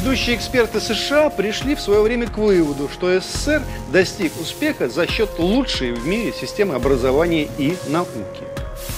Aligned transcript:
Ведущие 0.00 0.36
эксперты 0.36 0.80
США 0.80 1.28
пришли 1.28 1.74
в 1.74 1.80
свое 1.80 2.02
время 2.02 2.28
к 2.28 2.38
выводу, 2.38 2.88
что 2.88 3.18
СССР 3.18 3.64
достиг 3.90 4.32
успеха 4.40 4.88
за 4.88 5.08
счет 5.08 5.28
лучшей 5.38 5.90
в 5.90 6.06
мире 6.06 6.32
системы 6.32 6.76
образования 6.76 7.48
и 7.58 7.76
науки. 7.88 8.44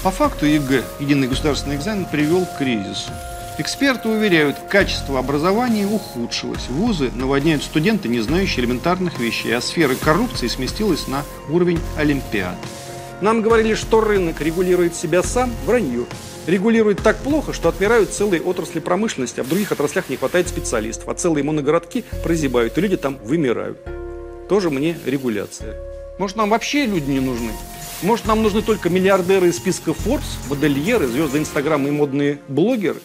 По 0.02 0.10
факту 0.10 0.44
ЕГЭ, 0.44 0.84
единый 0.98 1.26
государственный 1.26 1.76
экзамен, 1.76 2.04
привел 2.04 2.44
к 2.44 2.58
кризису. 2.58 3.10
Эксперты 3.56 4.10
уверяют, 4.10 4.58
качество 4.68 5.18
образования 5.18 5.86
ухудшилось. 5.86 6.68
Вузы 6.68 7.10
наводняют 7.14 7.62
студенты, 7.62 8.08
не 8.08 8.20
знающие 8.20 8.62
элементарных 8.66 9.18
вещей, 9.18 9.56
а 9.56 9.62
сфера 9.62 9.94
коррупции 9.94 10.48
сместилась 10.48 11.08
на 11.08 11.24
уровень 11.48 11.80
олимпиад. 11.96 12.56
Нам 13.22 13.40
говорили, 13.40 13.72
что 13.72 14.02
рынок 14.02 14.42
регулирует 14.42 14.94
себя 14.94 15.22
сам, 15.22 15.50
вранье. 15.64 16.04
Регулирует 16.50 17.00
так 17.00 17.16
плохо, 17.18 17.52
что 17.52 17.68
отмирают 17.68 18.10
целые 18.10 18.42
отрасли 18.42 18.80
промышленности, 18.80 19.38
а 19.38 19.44
в 19.44 19.48
других 19.48 19.70
отраслях 19.70 20.08
не 20.08 20.16
хватает 20.16 20.48
специалистов, 20.48 21.08
а 21.08 21.14
целые 21.14 21.44
моногородки 21.44 22.02
прозябают, 22.24 22.76
и 22.76 22.80
люди 22.80 22.96
там 22.96 23.18
вымирают. 23.22 23.78
Тоже 24.48 24.68
мне 24.68 24.98
регуляция. 25.06 25.76
Может, 26.18 26.36
нам 26.36 26.50
вообще 26.50 26.86
люди 26.86 27.08
не 27.08 27.20
нужны? 27.20 27.52
Может, 28.02 28.26
нам 28.26 28.42
нужны 28.42 28.62
только 28.62 28.90
миллиардеры 28.90 29.46
из 29.46 29.58
списка 29.58 29.92
Forbes, 29.92 30.24
модельеры, 30.48 31.06
звезды 31.06 31.38
Инстаграма 31.38 31.86
и 31.86 31.92
модные 31.92 32.40
блогеры? 32.48 32.98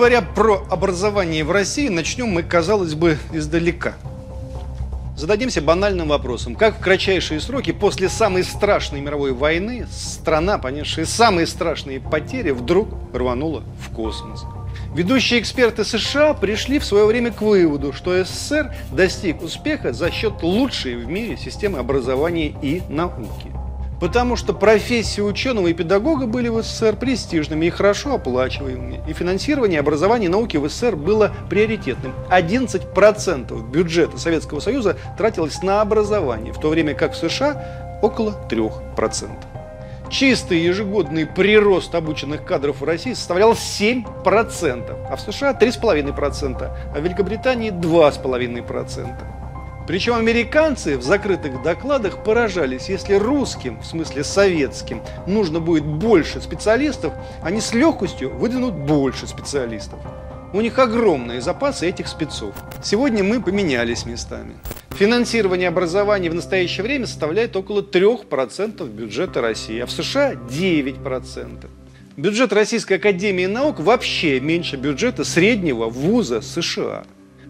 Говоря 0.00 0.22
про 0.22 0.66
образование 0.70 1.44
в 1.44 1.50
России, 1.50 1.88
начнем 1.88 2.28
мы, 2.28 2.42
казалось 2.42 2.94
бы, 2.94 3.18
издалека. 3.34 3.96
Зададимся 5.14 5.60
банальным 5.60 6.08
вопросом. 6.08 6.54
Как 6.56 6.78
в 6.78 6.80
кратчайшие 6.80 7.38
сроки 7.38 7.72
после 7.72 8.08
самой 8.08 8.44
страшной 8.44 9.02
мировой 9.02 9.34
войны 9.34 9.86
страна, 9.92 10.56
понесшая 10.56 11.04
самые 11.04 11.46
страшные 11.46 12.00
потери, 12.00 12.52
вдруг 12.52 12.88
рванула 13.12 13.62
в 13.86 13.94
космос? 13.94 14.46
Ведущие 14.94 15.38
эксперты 15.38 15.84
США 15.84 16.32
пришли 16.32 16.78
в 16.78 16.86
свое 16.86 17.04
время 17.04 17.30
к 17.30 17.42
выводу, 17.42 17.92
что 17.92 18.24
СССР 18.24 18.74
достиг 18.92 19.42
успеха 19.42 19.92
за 19.92 20.10
счет 20.10 20.42
лучшей 20.42 20.96
в 20.96 21.08
мире 21.08 21.36
системы 21.36 21.78
образования 21.78 22.54
и 22.62 22.80
науки. 22.88 23.59
Потому 24.00 24.34
что 24.34 24.54
профессии 24.54 25.20
ученого 25.20 25.68
и 25.68 25.74
педагога 25.74 26.26
были 26.26 26.48
в 26.48 26.62
СССР 26.62 26.96
престижными 26.96 27.66
и 27.66 27.70
хорошо 27.70 28.14
оплачиваемыми. 28.14 29.02
И 29.06 29.12
финансирование 29.12 29.78
образования 29.78 30.26
и 30.26 30.30
науки 30.30 30.56
в 30.56 30.68
СССР 30.68 30.96
было 30.96 31.30
приоритетным. 31.50 32.14
11% 32.30 33.70
бюджета 33.70 34.16
Советского 34.16 34.60
Союза 34.60 34.96
тратилось 35.18 35.62
на 35.62 35.82
образование, 35.82 36.54
в 36.54 36.58
то 36.58 36.70
время 36.70 36.94
как 36.94 37.12
в 37.12 37.16
США 37.16 38.00
около 38.02 38.34
3%. 38.48 39.30
Чистый 40.10 40.58
ежегодный 40.58 41.26
прирост 41.26 41.94
обученных 41.94 42.44
кадров 42.44 42.80
в 42.80 42.84
России 42.84 43.12
составлял 43.12 43.52
7%, 43.52 44.04
а 45.08 45.16
в 45.16 45.20
США 45.20 45.52
3,5%, 45.52 46.70
а 46.94 46.98
в 46.98 47.02
Великобритании 47.02 47.70
2,5%. 47.70 49.39
Причем 49.90 50.14
американцы 50.14 50.96
в 50.96 51.02
закрытых 51.02 51.64
докладах 51.64 52.22
поражались, 52.22 52.88
если 52.88 53.14
русским, 53.14 53.80
в 53.80 53.84
смысле 53.84 54.22
советским, 54.22 55.02
нужно 55.26 55.58
будет 55.58 55.84
больше 55.84 56.40
специалистов, 56.40 57.12
они 57.42 57.60
с 57.60 57.74
легкостью 57.74 58.30
выдвинут 58.32 58.72
больше 58.72 59.26
специалистов. 59.26 59.98
У 60.52 60.60
них 60.60 60.78
огромные 60.78 61.40
запасы 61.40 61.88
этих 61.88 62.06
спецов. 62.06 62.54
Сегодня 62.84 63.24
мы 63.24 63.42
поменялись 63.42 64.06
местами. 64.06 64.54
Финансирование 64.90 65.66
образования 65.66 66.30
в 66.30 66.34
настоящее 66.34 66.84
время 66.84 67.08
составляет 67.08 67.56
около 67.56 67.82
3% 67.82 68.88
бюджета 68.88 69.40
России, 69.40 69.80
а 69.80 69.86
в 69.86 69.90
США 69.90 70.34
9%. 70.34 71.66
Бюджет 72.16 72.52
Российской 72.52 72.92
Академии 72.92 73.46
Наук 73.46 73.80
вообще 73.80 74.38
меньше 74.38 74.76
бюджета 74.76 75.24
среднего 75.24 75.86
вуза 75.86 76.42
США. 76.42 77.02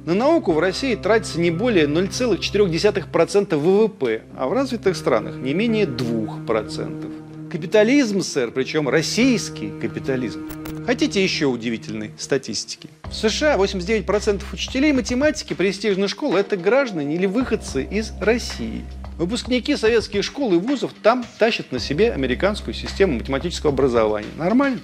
На 0.06 0.14
науку 0.14 0.52
в 0.52 0.58
России 0.58 0.94
тратится 0.94 1.38
не 1.38 1.50
более 1.50 1.86
0,4% 1.86 3.56
ВВП, 3.56 4.22
а 4.34 4.48
в 4.48 4.54
развитых 4.54 4.96
странах 4.96 5.36
не 5.36 5.52
менее 5.52 5.84
2%. 5.84 7.50
Капитализм, 7.52 8.22
сэр, 8.22 8.50
причем 8.50 8.88
российский 8.88 9.70
капитализм. 9.78 10.48
Хотите 10.86 11.22
еще 11.22 11.46
удивительной 11.46 12.12
статистики? 12.16 12.88
В 13.10 13.14
США 13.14 13.56
89% 13.56 14.42
учителей 14.54 14.94
математики 14.94 15.52
престижной 15.52 16.08
школы– 16.08 16.38
это 16.40 16.56
граждане 16.56 17.16
или 17.16 17.26
выходцы 17.26 17.84
из 17.84 18.12
России. 18.20 18.86
Выпускники 19.18 19.76
советских 19.76 20.24
школ 20.24 20.54
и 20.54 20.56
вузов 20.56 20.92
там 21.02 21.26
тащат 21.38 21.72
на 21.72 21.78
себе 21.78 22.10
американскую 22.10 22.72
систему 22.72 23.18
математического 23.18 23.70
образования. 23.70 24.30
Нормально? 24.38 24.80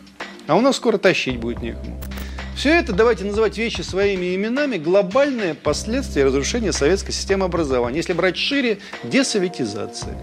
А 0.47 0.57
у 0.57 0.61
нас 0.61 0.77
скоро 0.77 0.99
тащить 0.99 1.39
будет 1.39 1.63
некому. 1.63 1.99
Все 2.57 2.71
это, 2.71 2.95
давайте 2.95 3.23
называть 3.25 3.59
вещи 3.59 3.83
своими 3.83 4.35
именами, 4.35 4.79
глобальное 4.79 5.53
последствие 5.53 6.25
разрушения 6.25 6.73
советской 6.73 7.13
системы 7.13 7.45
образования. 7.45 7.99
Если 7.99 8.15
брать 8.15 8.39
шире, 8.39 8.79
десоветизация. 9.05 10.17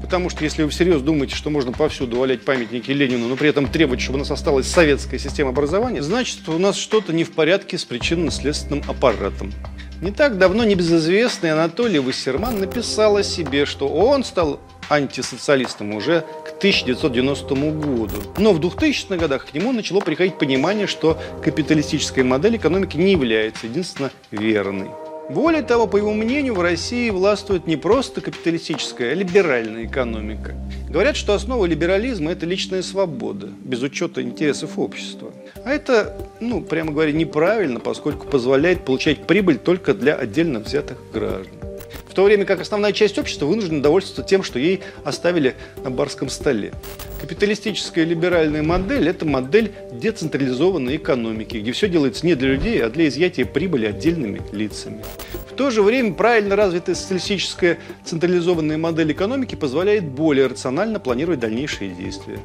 Потому 0.00 0.30
что 0.30 0.44
если 0.44 0.62
вы 0.62 0.70
всерьез 0.70 1.02
думаете, 1.02 1.34
что 1.34 1.50
можно 1.50 1.72
повсюду 1.72 2.18
валять 2.18 2.42
памятники 2.42 2.92
Ленину, 2.92 3.26
но 3.26 3.34
при 3.34 3.48
этом 3.48 3.66
требовать, 3.66 4.00
чтобы 4.00 4.18
у 4.18 4.20
нас 4.20 4.30
осталась 4.30 4.68
советская 4.68 5.18
система 5.18 5.50
образования, 5.50 6.02
значит, 6.02 6.48
у 6.48 6.56
нас 6.56 6.76
что-то 6.76 7.12
не 7.12 7.24
в 7.24 7.32
порядке 7.32 7.76
с 7.76 7.84
причинно-следственным 7.84 8.84
аппаратом. 8.86 9.52
Не 10.00 10.12
так 10.12 10.38
давно 10.38 10.62
небезызвестный 10.62 11.50
Анатолий 11.50 11.98
Вассерман 11.98 12.60
написал 12.60 13.16
о 13.16 13.24
себе, 13.24 13.66
что 13.66 13.88
он 13.88 14.22
стал 14.22 14.60
антисоциалистом 14.88 15.94
уже 15.94 16.24
1990 16.62 17.54
году. 17.54 18.08
Но 18.38 18.52
в 18.52 18.60
2000-х 18.60 19.16
годах 19.16 19.46
к 19.46 19.52
нему 19.52 19.72
начало 19.72 19.98
приходить 19.98 20.38
понимание, 20.38 20.86
что 20.86 21.18
капиталистическая 21.42 22.22
модель 22.22 22.54
экономики 22.54 22.96
не 22.96 23.10
является 23.10 23.66
единственно 23.66 24.12
верной. 24.30 24.86
Более 25.28 25.62
того, 25.62 25.88
по 25.88 25.96
его 25.96 26.12
мнению, 26.12 26.54
в 26.54 26.60
России 26.60 27.10
властвует 27.10 27.66
не 27.66 27.76
просто 27.76 28.20
капиталистическая, 28.20 29.10
а 29.10 29.14
либеральная 29.14 29.86
экономика. 29.86 30.54
Говорят, 30.88 31.16
что 31.16 31.34
основа 31.34 31.66
либерализма– 31.66 32.30
это 32.32 32.46
личная 32.46 32.82
свобода, 32.82 33.48
без 33.64 33.82
учета 33.82 34.22
интересов 34.22 34.78
общества. 34.78 35.32
А 35.64 35.70
это, 35.72 36.16
ну, 36.38 36.60
прямо 36.60 36.92
говоря, 36.92 37.10
неправильно, 37.10 37.80
поскольку 37.80 38.28
позволяет 38.28 38.84
получать 38.84 39.26
прибыль 39.26 39.58
только 39.58 39.94
для 39.94 40.14
отдельно 40.14 40.60
взятых 40.60 40.98
граждан 41.12 41.71
в 42.12 42.14
то 42.14 42.24
время 42.24 42.44
как 42.44 42.60
основная 42.60 42.92
часть 42.92 43.18
общества 43.18 43.46
вынуждена 43.46 43.82
довольствоваться 43.82 44.22
тем, 44.22 44.42
что 44.42 44.58
ей 44.58 44.82
оставили 45.02 45.54
на 45.82 45.90
барском 45.90 46.28
столе. 46.28 46.74
Капиталистическая 47.22 48.04
либеральная 48.04 48.62
модель– 48.62 49.08
это 49.10 49.24
модель 49.24 49.72
децентрализованной 49.92 50.96
экономики, 50.96 51.56
где 51.56 51.72
все 51.72 51.88
делается 51.88 52.26
не 52.26 52.34
для 52.34 52.50
людей, 52.50 52.84
а 52.84 52.90
для 52.90 53.08
изъятия 53.08 53.46
прибыли 53.46 53.86
отдельными 53.86 54.42
лицами. 54.52 55.02
В 55.50 55.54
то 55.54 55.70
же 55.70 55.82
время 55.82 56.12
правильно 56.12 56.54
развитая 56.54 56.96
социалистическая 56.96 57.78
централизованная 58.04 58.76
модель 58.76 59.12
экономики 59.12 59.54
позволяет 59.54 60.04
более 60.04 60.48
рационально 60.48 61.00
планировать 61.00 61.40
дальнейшие 61.40 61.94
действия. 61.94 62.38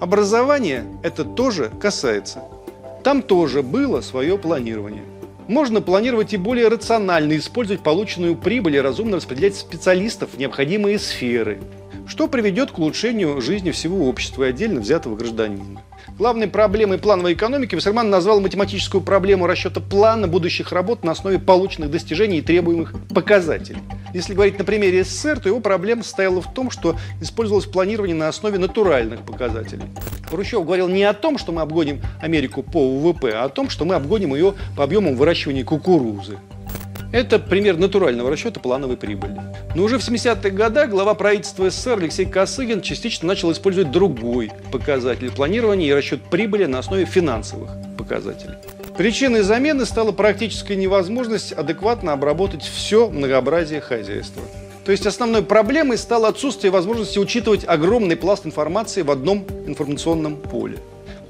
Образование 0.00 0.84
это 1.02 1.24
тоже 1.24 1.70
касается. 1.80 2.42
Там 3.02 3.22
тоже 3.22 3.62
было 3.62 4.02
свое 4.02 4.36
планирование. 4.36 5.13
Можно 5.48 5.82
планировать 5.82 6.32
и 6.32 6.38
более 6.38 6.68
рационально 6.68 7.36
использовать 7.36 7.82
полученную 7.82 8.34
прибыль 8.34 8.76
и 8.76 8.80
разумно 8.80 9.16
распределять 9.16 9.56
специалистов 9.56 10.30
в 10.32 10.38
необходимые 10.38 10.98
сферы, 10.98 11.60
что 12.06 12.28
приведет 12.28 12.70
к 12.70 12.78
улучшению 12.78 13.40
жизни 13.42 13.70
всего 13.70 14.08
общества 14.08 14.44
и 14.44 14.48
отдельно 14.48 14.80
взятого 14.80 15.16
гражданина. 15.16 15.82
Главной 16.18 16.48
проблемой 16.48 16.98
плановой 16.98 17.32
экономики 17.32 17.74
Вассерман 17.74 18.10
назвал 18.10 18.40
математическую 18.40 19.00
проблему 19.00 19.46
расчета 19.46 19.80
плана 19.80 20.28
будущих 20.28 20.70
работ 20.70 21.02
на 21.02 21.12
основе 21.12 21.38
полученных 21.38 21.90
достижений 21.90 22.38
и 22.38 22.42
требуемых 22.42 22.94
показателей. 23.08 23.80
Если 24.12 24.34
говорить 24.34 24.58
на 24.58 24.64
примере 24.64 25.02
СССР, 25.02 25.40
то 25.40 25.48
его 25.48 25.60
проблема 25.60 26.02
состояла 26.02 26.40
в 26.40 26.52
том, 26.52 26.70
что 26.70 26.96
использовалось 27.20 27.66
планирование 27.66 28.14
на 28.14 28.28
основе 28.28 28.58
натуральных 28.58 29.22
показателей. 29.22 29.84
Хрущев 30.28 30.64
говорил 30.64 30.88
не 30.88 31.04
о 31.04 31.14
том, 31.14 31.38
что 31.38 31.52
мы 31.52 31.62
обгоним 31.62 32.00
Америку 32.20 32.62
по 32.62 32.78
ВВП, 32.78 33.32
а 33.34 33.44
о 33.44 33.48
том, 33.48 33.70
что 33.70 33.84
мы 33.84 33.94
обгоним 33.94 34.34
ее 34.34 34.54
по 34.76 34.84
объемам 34.84 35.16
выращивания 35.16 35.64
кукурузы. 35.64 36.38
Это 37.14 37.38
пример 37.38 37.76
натурального 37.76 38.28
расчета 38.28 38.58
плановой 38.58 38.96
прибыли. 38.96 39.40
Но 39.76 39.84
уже 39.84 39.98
в 39.98 40.00
70-х 40.00 40.50
годах 40.50 40.90
глава 40.90 41.14
правительства 41.14 41.70
СССР 41.70 41.98
Алексей 41.98 42.26
Косыгин 42.26 42.80
частично 42.80 43.28
начал 43.28 43.52
использовать 43.52 43.92
другой 43.92 44.50
показатель 44.72 45.30
планирования 45.30 45.86
и 45.86 45.92
расчет 45.92 46.20
прибыли 46.28 46.64
на 46.64 46.80
основе 46.80 47.04
финансовых 47.04 47.70
показателей. 47.96 48.54
Причиной 48.98 49.42
замены 49.42 49.86
стала 49.86 50.10
практическая 50.10 50.74
невозможность 50.74 51.52
адекватно 51.52 52.14
обработать 52.14 52.64
все 52.64 53.08
многообразие 53.08 53.80
хозяйства. 53.80 54.42
То 54.84 54.90
есть 54.90 55.06
основной 55.06 55.44
проблемой 55.44 55.98
стало 55.98 56.26
отсутствие 56.26 56.72
возможности 56.72 57.20
учитывать 57.20 57.64
огромный 57.64 58.16
пласт 58.16 58.44
информации 58.44 59.02
в 59.02 59.10
одном 59.12 59.46
информационном 59.68 60.34
поле. 60.34 60.78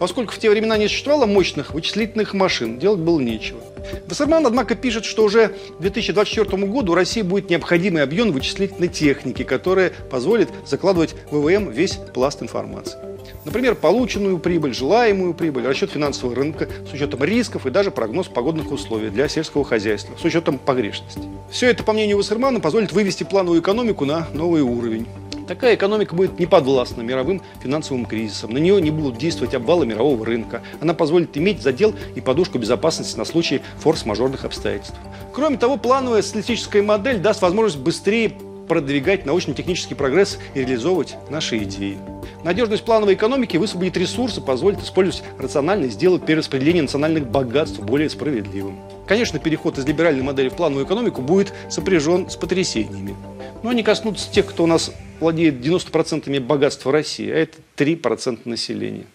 Поскольку 0.05 0.35
в 0.35 0.39
те 0.39 0.51
времена 0.51 0.77
не 0.77 0.87
существовало 0.87 1.25
мощных 1.25 1.73
вычислительных 1.73 2.35
машин, 2.35 2.79
делать 2.79 3.01
было 3.01 3.19
нечего. 3.19 3.59
Вассерман, 4.06 4.47
однако, 4.47 4.75
пишет, 4.75 5.06
что 5.06 5.25
уже 5.25 5.49
к 5.49 5.81
2024 5.81 6.67
году 6.67 6.95
России 6.95 7.23
будет 7.23 7.49
необходимый 7.49 8.03
объем 8.03 8.31
вычислительной 8.31 8.89
техники, 8.89 9.45
которая 9.45 9.95
позволит 10.11 10.51
закладывать 10.67 11.15
в 11.31 11.41
ВВМ 11.41 11.71
весь 11.71 11.93
пласт 12.12 12.43
информации. 12.43 12.99
Например, 13.47 13.75
полученную 13.75 14.37
прибыль, 14.37 14.75
желаемую 14.75 15.33
прибыль, 15.33 15.67
расчет 15.67 15.91
финансового 15.91 16.37
рынка 16.37 16.69
с 16.87 16.93
учетом 16.93 17.25
рисков 17.25 17.65
и 17.65 17.71
даже 17.71 17.91
прогноз 17.91 18.29
погодных 18.29 18.73
условий 18.73 19.09
для 19.09 19.27
сельского 19.29 19.65
хозяйства 19.65 20.15
с 20.21 20.25
учетом 20.27 20.59
погрешности. 20.59 21.23
Все 21.51 21.71
это, 21.71 21.83
по 21.83 21.95
мнению 21.95 22.19
Вассермана, 22.19 22.61
позволит 22.61 22.93
вывести 22.93 23.25
плановую 23.25 23.62
экономику 23.62 24.05
на 24.05 24.29
новый 24.35 24.61
уровень. 24.61 25.06
Такая 25.46 25.75
экономика 25.75 26.14
будет 26.14 26.38
не 26.38 26.46
подвластна 26.46 27.02
мировым 27.02 27.43
финансовым 27.62 28.06
кризисам. 28.06 28.52
На 28.52 28.58
нее 28.58 28.81
не 28.81 28.91
будут 28.91 29.19
действовать 29.19 29.55
обвалы 29.55 29.87
мирового 29.87 30.25
рынка. 30.25 30.62
Она 30.81 30.94
позволит 30.94 31.37
иметь 31.37 31.62
задел 31.62 31.94
и 32.14 32.20
подушку 32.20 32.58
безопасности 32.58 33.19
на 33.19 33.25
случай 33.25 33.61
форс-мажорных 33.79 34.44
обстоятельств. 34.44 34.96
Кроме 35.32 35.58
того, 35.58 35.76
плановая 35.76 36.23
статистическая 36.23 36.82
модель 36.82 37.19
даст 37.19 37.43
возможность 37.43 37.79
быстрее 37.79 38.32
продвигать 38.69 39.26
научно-технический 39.26 39.94
прогресс 39.94 40.38
и 40.55 40.61
реализовывать 40.61 41.17
наши 41.29 41.58
идеи. 41.58 41.99
Надежность 42.44 42.85
плановой 42.85 43.14
экономики 43.14 43.56
высвободит 43.56 43.96
ресурсы, 43.96 44.41
позволит 44.41 44.82
использовать 44.82 45.23
рационально 45.38 45.87
и 45.87 45.91
сделать 45.91 46.25
перераспределение 46.25 46.82
национальных 46.82 47.26
богатств 47.26 47.81
более 47.81 48.08
справедливым. 48.08 48.79
Конечно, 49.06 49.38
переход 49.38 49.79
из 49.79 49.87
либеральной 49.87 50.23
модели 50.23 50.49
в 50.49 50.55
плановую 50.55 50.87
экономику 50.87 51.20
будет 51.20 51.52
сопряжен 51.69 52.31
с 52.31 52.37
потрясениями. 52.37 53.14
Но 53.62 53.70
они 53.70 53.82
коснутся 53.82 54.31
тех, 54.31 54.46
кто 54.46 54.64
у 54.64 54.67
нас 54.67 54.93
владеет 55.20 55.55
90% 55.56 56.40
богатства 56.40 56.93
России, 56.93 57.31
а 57.31 57.37
это 57.37 57.58
3% 57.76 58.40
населения. 58.44 59.06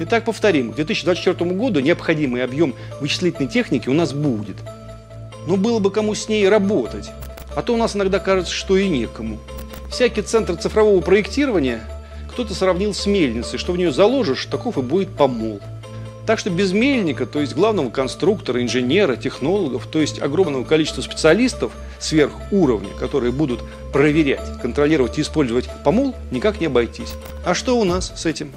Итак, 0.00 0.24
повторим, 0.24 0.72
к 0.72 0.76
2024 0.76 1.50
году 1.52 1.80
необходимый 1.80 2.42
объем 2.42 2.74
вычислительной 3.00 3.48
техники 3.48 3.88
у 3.88 3.94
нас 3.94 4.12
будет. 4.12 4.56
Но 5.46 5.56
было 5.56 5.78
бы 5.78 5.90
кому 5.90 6.14
с 6.14 6.28
ней 6.28 6.48
работать. 6.48 7.10
А 7.54 7.62
то 7.62 7.74
у 7.74 7.76
нас 7.76 7.94
иногда 7.94 8.18
кажется, 8.18 8.52
что 8.52 8.76
и 8.76 8.88
некому. 8.88 9.38
Всякий 9.90 10.22
центр 10.22 10.56
цифрового 10.56 11.00
проектирования 11.00 11.82
кто-то 12.32 12.54
сравнил 12.54 12.94
с 12.94 13.06
мельницей, 13.06 13.58
что 13.58 13.72
в 13.72 13.76
нее 13.76 13.92
заложишь, 13.92 14.46
таков 14.46 14.76
и 14.76 14.82
будет 14.82 15.10
помол. 15.10 15.60
Так 16.26 16.38
что 16.38 16.50
без 16.50 16.72
мельника, 16.72 17.26
то 17.26 17.40
есть 17.40 17.54
главного 17.54 17.90
конструктора, 17.90 18.62
инженера, 18.62 19.14
технологов, 19.14 19.86
то 19.86 20.00
есть 20.00 20.20
огромного 20.20 20.64
количества 20.64 21.02
специалистов 21.02 21.72
сверх 21.98 22.32
уровня, 22.50 22.90
которые 22.98 23.32
будут 23.32 23.60
проверять, 23.92 24.60
контролировать 24.60 25.18
и 25.18 25.22
использовать 25.22 25.68
помол, 25.84 26.14
никак 26.30 26.60
не 26.60 26.66
обойтись. 26.66 27.14
А 27.44 27.54
что 27.54 27.78
у 27.78 27.84
нас 27.84 28.12
с 28.16 28.26
этим? 28.26 28.52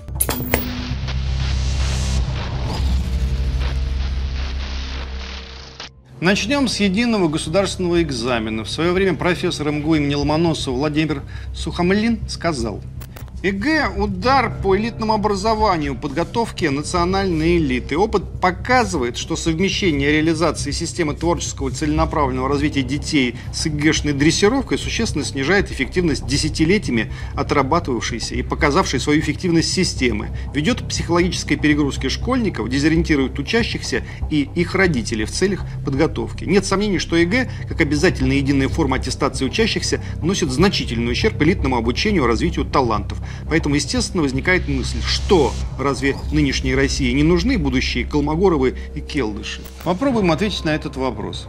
Начнем 6.19 6.67
с 6.67 6.79
единого 6.79 7.27
государственного 7.27 8.01
экзамена. 8.01 8.63
В 8.63 8.69
свое 8.69 8.91
время 8.91 9.15
профессор 9.15 9.71
МГУ 9.71 9.95
имени 9.95 10.15
Ломоносова 10.15 10.75
Владимир 10.75 11.21
Сухомлин 11.53 12.27
сказал– 12.27 12.81
ЕГЭ– 13.43 13.89
удар 13.97 14.51
по 14.63 14.75
элитному 14.75 15.13
образованию, 15.13 15.93
подготовке 15.95 16.71
национальной 16.71 17.57
элиты. 17.57 17.95
Опыт 17.95 18.23
показывает, 18.41 19.15
что 19.15 19.35
совмещение 19.35 20.11
реализации 20.11 20.71
системы 20.71 21.13
творческого 21.13 21.69
целенаправленного 21.69 22.49
развития 22.49 22.81
детей 22.81 23.35
с 23.53 23.67
ЕГЭшной 23.67 24.13
дрессировкой 24.13 24.79
существенно 24.79 25.23
снижает 25.23 25.71
эффективность 25.71 26.25
десятилетиями 26.25 27.13
отрабатывавшейся 27.35 28.33
и 28.33 28.41
показавшей 28.41 28.99
свою 28.99 29.19
эффективность 29.19 29.71
системы, 29.71 30.29
ведет 30.55 30.81
к 30.81 30.87
психологической 30.87 31.57
перегрузке 31.57 32.09
школьников, 32.09 32.69
дезориентирует 32.69 33.37
учащихся 33.37 34.03
и 34.31 34.49
их 34.55 34.73
родителей 34.73 35.25
в 35.25 35.31
целях 35.31 35.63
подготовки. 35.85 36.43
Нет 36.45 36.65
сомнений, 36.65 36.97
что 36.97 37.15
ЕГЭ, 37.15 37.51
как 37.69 37.81
обязательная 37.81 38.37
единая 38.37 38.67
форма 38.67 38.95
аттестации 38.95 39.45
учащихся, 39.45 40.01
носит 40.23 40.49
значительный 40.49 41.11
ущерб 41.11 41.39
элитному 41.43 41.77
обучению 41.77 42.25
развитию 42.25 42.65
талантов. 42.65 43.19
Поэтому, 43.49 43.75
естественно, 43.75 44.23
возникает 44.23 44.67
мысль, 44.67 45.01
что 45.01 45.53
разве 45.79 46.15
нынешней 46.31 46.75
России 46.75 47.11
не 47.11 47.23
нужны 47.23 47.57
будущие 47.57 48.05
Колмогоровы 48.05 48.75
и 48.95 49.01
Келдыши? 49.01 49.61
Попробуем 49.83 50.31
ответить 50.31 50.65
на 50.65 50.75
этот 50.75 50.97
вопрос. 50.97 51.47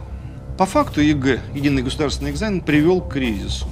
По 0.57 0.65
факту 0.65 1.01
ЕГЭ, 1.01 1.39
единый 1.55 1.83
государственный 1.83 2.31
экзамен, 2.31 2.61
привел 2.61 3.01
к 3.01 3.13
кризису. 3.13 3.67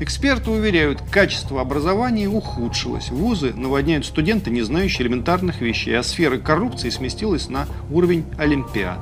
Эксперты 0.00 0.50
уверяют, 0.50 1.02
качество 1.10 1.60
образования 1.60 2.26
ухудшилось. 2.26 3.10
Вузы 3.10 3.52
наводняют 3.52 4.06
студенты, 4.06 4.50
не 4.50 4.62
знающие 4.62 5.06
элементарных 5.06 5.60
вещей, 5.60 5.98
а 5.98 6.02
сфера 6.02 6.38
коррупции 6.38 6.88
сместилась 6.88 7.50
на 7.50 7.66
уровень 7.90 8.24
Олимпиад. 8.38 8.98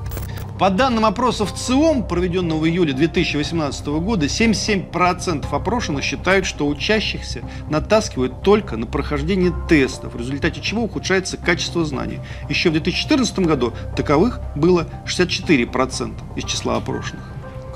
По 0.59 0.71
данным 0.71 1.05
опросов 1.05 1.55
ВЦИОМ, 1.55 2.09
проведенного 2.09 2.59
в 2.59 2.67
июле 2.67 2.93
2018 2.93 3.87
года, 3.87 4.27
77% 4.27 5.47
опрошенных 5.53 6.03
считают, 6.03 6.47
что 6.47 6.67
учащихся 6.67 7.43
натаскивают 7.71 8.43
только 8.43 8.77
на 8.77 8.87
прохождение 8.87 9.53
тестов, 9.69 10.15
в 10.15 10.19
результате 10.19 10.61
чего 10.61 10.83
ухудшается 10.83 11.37
качество 11.37 11.85
знаний. 11.85 12.19
Еще 12.49 12.71
в 12.71 12.73
2014 12.73 13.39
году 13.41 13.73
таковых 13.97 14.41
было 14.57 14.89
64% 15.07 16.15
из 16.35 16.45
числа 16.45 16.79
опрошенных. 16.79 17.23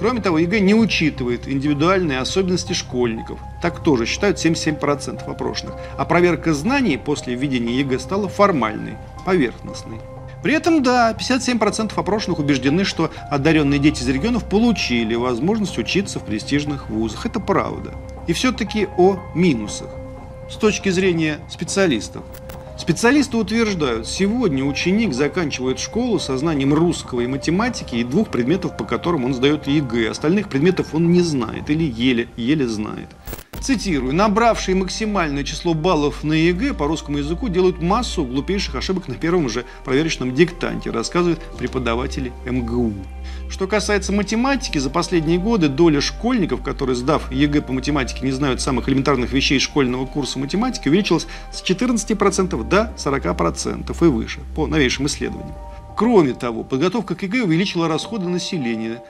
Кроме 0.00 0.20
того, 0.20 0.38
ЕГЭ 0.38 0.58
не 0.58 0.74
учитывает 0.74 1.46
индивидуальные 1.46 2.18
особенности 2.18 2.72
школьников. 2.72 3.38
Так 3.62 3.84
тоже 3.84 4.06
считают 4.06 4.38
77% 4.44 5.30
опрошенных. 5.30 5.76
А 5.96 6.04
проверка 6.04 6.52
знаний 6.52 6.96
после 6.96 7.36
введения 7.36 7.78
ЕГЭ 7.78 8.00
стала 8.00 8.28
формальной, 8.28 8.96
поверхностной. 9.24 9.98
При 10.42 10.54
этом, 10.54 10.82
да, 10.82 11.12
57% 11.12 11.92
опрошенных 11.96 12.40
убеждены, 12.40 12.84
что 12.84 13.10
одаренные 13.30 13.78
дети 13.78 14.02
из 14.02 14.08
регионов 14.08 14.44
получили 14.44 15.14
возможность 15.14 15.78
учиться 15.78 16.18
в 16.18 16.24
престижных 16.24 16.90
вузах. 16.90 17.26
Это 17.26 17.38
правда. 17.38 17.92
И 18.26 18.32
все-таки 18.32 18.88
о 18.98 19.18
минусах. 19.34 19.88
С 20.50 20.56
точки 20.56 20.88
зрения 20.88 21.38
специалистов. 21.48 22.24
Специалисты 22.76 23.36
утверждают, 23.36 24.08
сегодня 24.08 24.64
ученик 24.64 25.14
заканчивает 25.14 25.78
школу 25.78 26.18
со 26.18 26.36
знанием 26.36 26.74
русского 26.74 27.20
и 27.20 27.28
математики 27.28 27.96
и 27.96 28.02
двух 28.02 28.28
предметов, 28.28 28.76
по 28.76 28.84
которым 28.84 29.24
он 29.24 29.34
сдает 29.34 29.68
ЕГЭ. 29.68 30.10
Остальных 30.10 30.48
предметов 30.48 30.92
он 30.92 31.12
не 31.12 31.20
знает 31.20 31.70
или 31.70 31.84
еле-еле 31.84 32.66
знает. 32.66 33.08
Цитирую. 33.62 34.12
«Набравшие 34.12 34.74
максимальное 34.74 35.44
число 35.44 35.72
баллов 35.72 36.24
на 36.24 36.32
ЕГЭ 36.32 36.74
по 36.74 36.88
русскому 36.88 37.18
языку 37.18 37.48
делают 37.48 37.80
массу 37.80 38.24
глупейших 38.24 38.74
ошибок 38.74 39.06
на 39.06 39.14
первом 39.14 39.48
же 39.48 39.64
проверочном 39.84 40.34
диктанте», 40.34 40.90
рассказывают 40.90 41.40
преподаватели 41.58 42.32
МГУ. 42.44 42.92
Что 43.48 43.68
касается 43.68 44.12
математики, 44.12 44.78
за 44.78 44.90
последние 44.90 45.38
годы 45.38 45.68
доля 45.68 46.00
школьников, 46.00 46.60
которые, 46.62 46.96
сдав 46.96 47.30
ЕГЭ 47.30 47.62
по 47.62 47.72
математике, 47.72 48.24
не 48.24 48.32
знают 48.32 48.60
самых 48.60 48.88
элементарных 48.88 49.32
вещей 49.32 49.60
школьного 49.60 50.06
курса 50.06 50.40
математики, 50.40 50.88
увеличилась 50.88 51.28
с 51.52 51.62
14% 51.62 52.68
до 52.68 52.92
40% 52.96 53.96
и 54.04 54.08
выше, 54.08 54.40
по 54.56 54.66
новейшим 54.66 55.06
исследованиям. 55.06 55.54
Кроме 55.96 56.34
того, 56.34 56.64
подготовка 56.64 57.14
к 57.14 57.22
ЕГЭ 57.22 57.42
увеличила 57.42 57.86
расходы 57.86 58.28
населения 58.28 59.00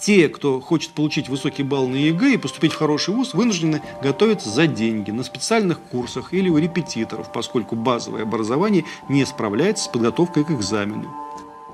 те, 0.00 0.28
кто 0.28 0.60
хочет 0.60 0.92
получить 0.92 1.28
высокий 1.28 1.62
балл 1.62 1.86
на 1.88 1.96
ЕГЭ 1.96 2.34
и 2.34 2.38
поступить 2.38 2.72
в 2.72 2.76
хороший 2.76 3.14
вуз, 3.14 3.34
вынуждены 3.34 3.82
готовиться 4.02 4.48
за 4.48 4.66
деньги 4.66 5.10
на 5.10 5.22
специальных 5.22 5.78
курсах 5.80 6.32
или 6.32 6.48
у 6.48 6.58
репетиторов, 6.58 7.32
поскольку 7.32 7.76
базовое 7.76 8.22
образование 8.22 8.84
не 9.08 9.24
справляется 9.24 9.84
с 9.84 9.88
подготовкой 9.88 10.44
к 10.44 10.50
экзамену. 10.50 11.14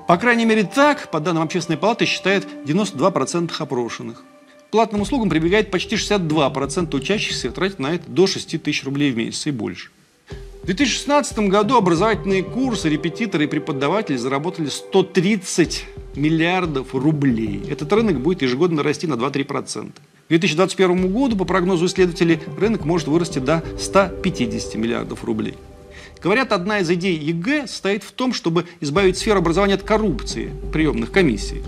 По 0.07 0.17
крайней 0.17 0.45
мере 0.45 0.63
так, 0.63 1.09
по 1.11 1.19
данным 1.19 1.43
общественной 1.43 1.77
палаты, 1.77 2.05
считает 2.05 2.47
92% 2.65 3.51
опрошенных. 3.57 4.23
Платным 4.71 5.01
услугам 5.01 5.29
прибегает 5.29 5.71
почти 5.71 5.95
62% 5.95 6.95
учащихся, 6.95 7.51
тратят 7.51 7.79
на 7.79 7.95
это 7.95 8.09
до 8.09 8.27
6 8.27 8.61
тысяч 8.61 8.83
рублей 8.83 9.11
в 9.11 9.17
месяц 9.17 9.47
и 9.47 9.51
больше. 9.51 9.89
В 10.63 10.65
2016 10.65 11.39
году 11.47 11.77
образовательные 11.77 12.43
курсы, 12.43 12.89
репетиторы 12.89 13.45
и 13.45 13.47
преподаватели 13.47 14.17
заработали 14.17 14.67
130 14.67 15.85
миллиардов 16.17 16.93
рублей. 16.93 17.63
Этот 17.69 17.93
рынок 17.93 18.19
будет 18.19 18.41
ежегодно 18.41 18.83
расти 18.83 19.07
на 19.07 19.13
2-3%. 19.13 19.91
К 19.91 20.29
2021 20.29 21.11
году, 21.11 21.37
по 21.37 21.45
прогнозу 21.45 21.85
исследователей, 21.85 22.39
рынок 22.59 22.83
может 22.83 23.07
вырасти 23.07 23.39
до 23.39 23.63
150 23.79 24.75
миллиардов 24.75 25.23
рублей. 25.23 25.55
Говорят, 26.21 26.51
одна 26.51 26.79
из 26.79 26.89
идей 26.89 27.15
ЕГЭ 27.17 27.67
состоит 27.67 28.03
в 28.03 28.11
том, 28.11 28.33
чтобы 28.33 28.65
избавить 28.81 29.17
сферу 29.17 29.39
образования 29.39 29.75
от 29.75 29.83
коррупции 29.83 30.51
приемных 30.73 31.11
комиссий. 31.11 31.61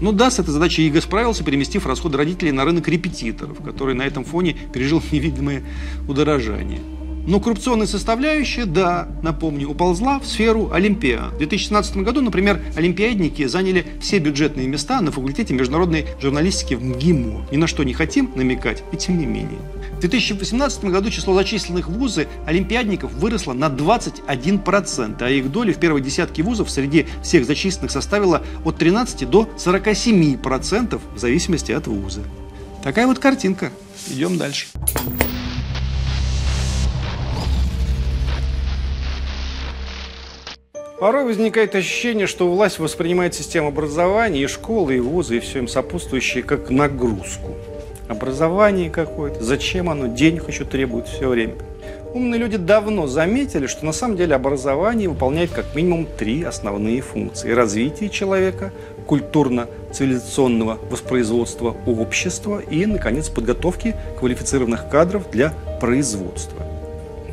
Ну 0.00 0.12
да, 0.12 0.30
с 0.30 0.38
этой 0.38 0.50
задачей 0.50 0.82
ЕГЭ 0.82 1.00
справился, 1.00 1.42
переместив 1.42 1.86
расходы 1.86 2.18
родителей 2.18 2.52
на 2.52 2.64
рынок 2.64 2.86
репетиторов, 2.86 3.62
который 3.64 3.94
на 3.94 4.02
этом 4.02 4.24
фоне 4.24 4.56
пережил 4.72 5.02
невидимое 5.10 5.64
удорожание. 6.06 6.80
Но 7.26 7.40
коррупционная 7.40 7.88
составляющая, 7.88 8.66
да, 8.66 9.08
напомню, 9.22 9.68
уползла 9.68 10.20
в 10.20 10.26
сферу 10.26 10.70
Олимпиад. 10.72 11.34
В 11.34 11.38
2017 11.38 11.96
году, 11.98 12.22
например, 12.22 12.62
олимпиадники 12.76 13.46
заняли 13.46 13.84
все 14.00 14.18
бюджетные 14.18 14.68
места 14.68 15.00
на 15.00 15.10
факультете 15.10 15.52
международной 15.52 16.06
журналистики 16.20 16.74
в 16.74 16.84
МГИМО. 16.84 17.48
Ни 17.50 17.56
на 17.56 17.66
что 17.66 17.82
не 17.82 17.94
хотим 17.94 18.30
намекать, 18.36 18.84
и 18.92 18.96
тем 18.96 19.18
не 19.18 19.26
менее. 19.26 19.58
В 19.96 20.00
2018 20.00 20.84
году 20.84 21.10
число 21.10 21.34
зачисленных 21.34 21.88
в 21.88 21.98
вузы 21.98 22.28
олимпиадников 22.46 23.12
выросло 23.14 23.54
на 23.54 23.66
21%, 23.66 25.16
а 25.18 25.30
их 25.30 25.50
доля 25.50 25.72
в 25.72 25.80
первой 25.80 26.02
десятке 26.02 26.44
вузов 26.44 26.70
среди 26.70 27.06
всех 27.22 27.44
зачисленных 27.44 27.90
составила 27.90 28.42
от 28.64 28.76
13 28.76 29.28
до 29.28 29.48
47% 29.56 31.00
в 31.14 31.18
зависимости 31.18 31.72
от 31.72 31.88
вуза. 31.88 32.20
Такая 32.84 33.08
вот 33.08 33.18
картинка. 33.18 33.72
Идем 34.08 34.38
дальше. 34.38 34.68
Порой 40.98 41.26
возникает 41.26 41.74
ощущение, 41.74 42.26
что 42.26 42.50
власть 42.50 42.78
воспринимает 42.78 43.34
систему 43.34 43.68
образования 43.68 44.42
и 44.42 44.46
школы, 44.46 44.96
и 44.96 45.00
вузы, 45.00 45.36
и 45.36 45.40
все 45.40 45.58
им 45.58 45.68
сопутствующее 45.68 46.42
как 46.42 46.70
нагрузку. 46.70 47.54
Образование 48.08 48.88
какое-то, 48.88 49.44
зачем 49.44 49.90
оно, 49.90 50.06
денег 50.06 50.48
еще 50.48 50.64
требует 50.64 51.06
все 51.06 51.28
время. 51.28 51.54
Умные 52.14 52.40
люди 52.40 52.56
давно 52.56 53.06
заметили, 53.06 53.66
что 53.66 53.84
на 53.84 53.92
самом 53.92 54.16
деле 54.16 54.34
образование 54.34 55.10
выполняет 55.10 55.50
как 55.50 55.74
минимум 55.74 56.06
три 56.16 56.42
основные 56.44 57.02
функции. 57.02 57.50
Развитие 57.50 58.08
человека, 58.08 58.72
культурно-цивилизационного 59.06 60.78
воспроизводства 60.90 61.76
общества 61.84 62.60
и, 62.70 62.86
наконец, 62.86 63.28
подготовки 63.28 63.94
квалифицированных 64.18 64.88
кадров 64.88 65.30
для 65.30 65.52
производства. 65.78 66.65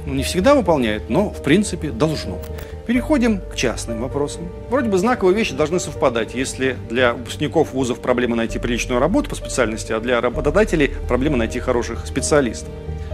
Ну, 0.05 0.13
не 0.13 0.24
всегда 0.24 0.53
выполняет, 0.55 1.10
но, 1.10 1.29
в 1.29 1.41
принципе, 1.41 1.89
должно. 1.89 2.39
Переходим 2.86 3.39
к 3.39 3.55
частным 3.55 4.01
вопросам. 4.01 4.50
Вроде 4.69 4.89
бы 4.89 4.98
знаковые 4.98 5.36
вещи 5.36 5.53
должны 5.53 5.79
совпадать. 5.79 6.36
Если 6.36 6.75
для 6.89 7.13
выпускников 7.13 7.74
вузов 7.74 8.00
проблема 8.00 8.36
найти 8.36 8.60
приличную 8.60 9.00
работу 9.00 9.29
по 9.29 9.36
специальности, 9.36 9.93
а 9.93 10.00
для 10.01 10.19
работодателей 10.19 10.91
проблема 11.07 11.38
найти 11.38 11.60
хороших 11.60 12.05
специалистов. 12.05 12.69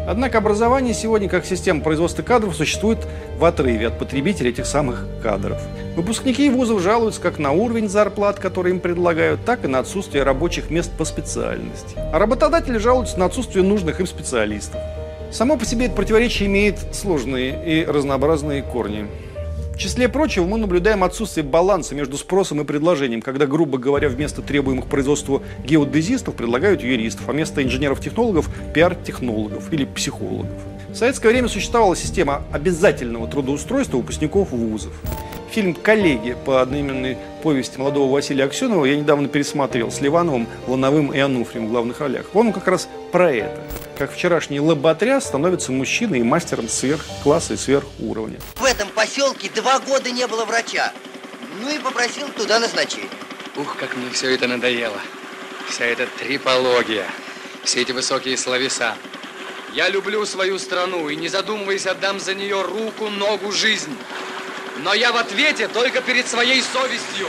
Однако 0.07 0.39
образование 0.39 0.95
сегодня 0.95 1.29
как 1.29 1.45
система 1.45 1.81
производства 1.81 2.23
кадров 2.23 2.55
существует 2.55 2.97
в 3.37 3.45
отрыве 3.45 3.89
от 3.89 3.99
потребителей 3.99 4.49
этих 4.49 4.65
самых 4.65 5.05
кадров. 5.21 5.61
Выпускники 5.95 6.49
вузов 6.49 6.81
жалуются 6.81 7.21
как 7.21 7.37
на 7.37 7.51
уровень 7.51 7.87
зарплат, 7.87 8.39
которые 8.39 8.73
им 8.73 8.79
предлагают, 8.79 9.45
так 9.45 9.65
и 9.65 9.67
на 9.67 9.77
отсутствие 9.77 10.23
рабочих 10.23 10.71
мест 10.71 10.91
по 10.97 11.05
специальности. 11.05 11.95
А 12.11 12.17
работодатели 12.17 12.79
жалуются 12.79 13.19
на 13.19 13.25
отсутствие 13.25 13.63
нужных 13.63 13.99
им 13.99 14.07
специалистов. 14.07 14.81
Само 15.31 15.57
по 15.57 15.65
себе 15.65 15.85
это 15.85 15.95
противоречие 15.95 16.47
имеет 16.47 16.79
сложные 16.93 17.59
и 17.65 17.85
разнообразные 17.85 18.63
корни. 18.63 19.05
В 19.73 19.77
числе 19.77 20.09
прочего, 20.09 20.45
мы 20.45 20.57
наблюдаем 20.57 21.03
отсутствие 21.03 21.45
баланса 21.45 21.95
между 21.95 22.17
спросом 22.17 22.59
и 22.59 22.65
предложением, 22.65 23.21
когда, 23.21 23.45
грубо 23.45 23.77
говоря, 23.77 24.09
вместо 24.09 24.41
требуемых 24.41 24.87
производству 24.87 25.41
геодезистов 25.63 26.35
предлагают 26.35 26.81
юристов, 26.81 27.29
а 27.29 27.31
вместо 27.31 27.63
инженеров-технологов– 27.63 28.49
пиар-технологов 28.73 29.71
или 29.71 29.85
психологов. 29.85 30.51
В 30.89 30.95
советское 30.95 31.29
время 31.29 31.47
существовала 31.47 31.95
система 31.95 32.41
обязательного 32.51 33.27
трудоустройства 33.27 33.97
выпускников 33.97 34.51
вузов. 34.51 34.91
Фильм 35.51 35.73
«Коллеги» 35.73 36.37
по 36.45 36.61
одноименной 36.61 37.17
повести 37.41 37.77
молодого 37.77 38.11
Василия 38.11 38.43
Аксенова 38.43 38.85
я 38.85 38.95
недавно 38.95 39.27
пересмотрел 39.27 39.91
с 39.91 39.99
Ливановым, 39.99 40.47
Лановым 40.67 41.11
и 41.11 41.19
Ануфрием 41.19 41.67
в 41.67 41.71
главных 41.71 41.99
ролях. 41.99 42.27
Он 42.33 42.53
как 42.53 42.67
раз 42.67 42.87
про 43.11 43.31
это 43.31 43.61
как 43.99 44.13
вчерашний 44.13 44.61
лоботряс 44.61 45.25
становится 45.25 45.73
мужчиной 45.73 46.19
и 46.19 46.23
мастером 46.23 46.69
сверхкласса 46.69 47.55
и 47.55 47.57
сверхуровня. 47.57 48.39
В 48.55 48.63
этом 48.63 48.87
поселке 48.87 49.49
два 49.53 49.79
года 49.79 50.09
не 50.09 50.25
было 50.25 50.45
врача. 50.45 50.93
Ну 51.61 51.69
и 51.69 51.79
попросил 51.79 52.29
туда 52.29 52.59
назначение. 52.59 53.09
Ух, 53.57 53.75
как 53.75 53.97
мне 53.97 54.09
все 54.11 54.33
это 54.33 54.47
надоело. 54.47 54.97
Вся 55.67 55.83
эта 55.83 56.07
трипология, 56.17 57.05
все 57.65 57.81
эти 57.81 57.91
высокие 57.91 58.37
словеса. 58.37 58.95
Я 59.73 59.89
люблю 59.89 60.25
свою 60.25 60.59
страну 60.59 61.09
и, 61.09 61.17
не 61.17 61.27
задумываясь, 61.27 61.85
отдам 61.85 62.21
за 62.21 62.35
нее 62.35 62.61
руку, 62.61 63.09
ногу, 63.09 63.51
жизнь. 63.51 63.97
Но 64.83 64.93
я 64.93 65.11
в 65.11 65.17
ответе 65.17 65.67
только 65.67 66.01
перед 66.01 66.27
своей 66.27 66.61
совестью. 66.61 67.27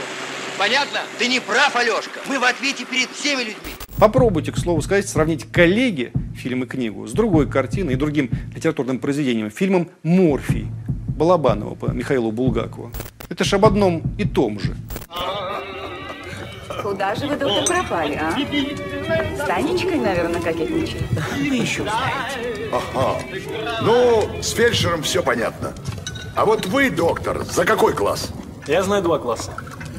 Понятно? 0.57 0.99
Ты 1.17 1.27
не 1.27 1.39
прав, 1.39 1.75
Алешка. 1.75 2.19
Мы 2.27 2.39
в 2.39 2.43
ответе 2.43 2.85
перед 2.85 3.09
всеми 3.11 3.41
людьми. 3.41 3.73
Попробуйте, 3.97 4.51
к 4.51 4.57
слову 4.57 4.81
сказать, 4.81 5.07
сравнить 5.07 5.51
«Коллеги» 5.51 6.11
фильм 6.35 6.63
и 6.63 6.67
книгу 6.67 7.07
с 7.07 7.11
другой 7.11 7.49
картиной 7.49 7.93
и 7.93 7.95
другим 7.95 8.29
литературным 8.55 8.99
произведением, 8.99 9.51
фильмом 9.51 9.89
«Морфий» 10.03 10.67
Балабанова 10.87 11.75
по 11.75 11.85
Михаилу 11.91 12.31
Булгакову. 12.31 12.91
Это 13.29 13.43
ж 13.43 13.53
об 13.53 13.65
одном 13.65 14.01
и 14.17 14.25
том 14.25 14.59
же. 14.59 14.75
Куда 16.81 17.13
же 17.13 17.27
вы, 17.27 17.35
доктор, 17.35 17.65
пропали, 17.65 18.19
а? 18.19 18.31
С 19.35 19.45
Танечкой, 19.45 19.99
наверное, 19.99 20.41
кокетничали? 20.41 21.03
Вы 21.37 21.55
еще 21.55 21.83
узнаете. 21.83 22.69
Ага. 22.71 23.19
Ну, 23.83 24.41
с 24.41 24.51
фельдшером 24.51 25.03
все 25.03 25.21
понятно. 25.21 25.73
А 26.33 26.45
вот 26.45 26.65
вы, 26.65 26.89
доктор, 26.89 27.43
за 27.43 27.65
какой 27.65 27.93
класс? 27.93 28.31
Я 28.65 28.83
знаю 28.83 29.03
два 29.03 29.19
класса. 29.19 29.51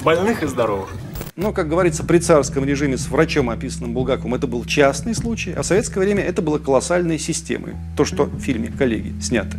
Больных 0.02 0.42
и 0.42 0.46
здоровых. 0.46 0.88
Но, 1.36 1.52
как 1.52 1.68
говорится, 1.68 2.04
при 2.04 2.18
царском 2.18 2.64
режиме 2.64 2.96
с 2.96 3.08
врачом, 3.08 3.50
описанным 3.50 3.92
Булгаковым, 3.92 4.34
это 4.34 4.46
был 4.46 4.64
частный 4.64 5.14
случай, 5.14 5.52
а 5.52 5.62
в 5.62 5.66
советское 5.66 6.00
время 6.00 6.22
это 6.22 6.40
было 6.40 6.58
колоссальной 6.58 7.18
системой. 7.18 7.74
То, 7.96 8.06
что 8.06 8.24
в 8.24 8.40
фильме 8.40 8.72
«Коллеги» 8.76 9.18
снято. 9.20 9.58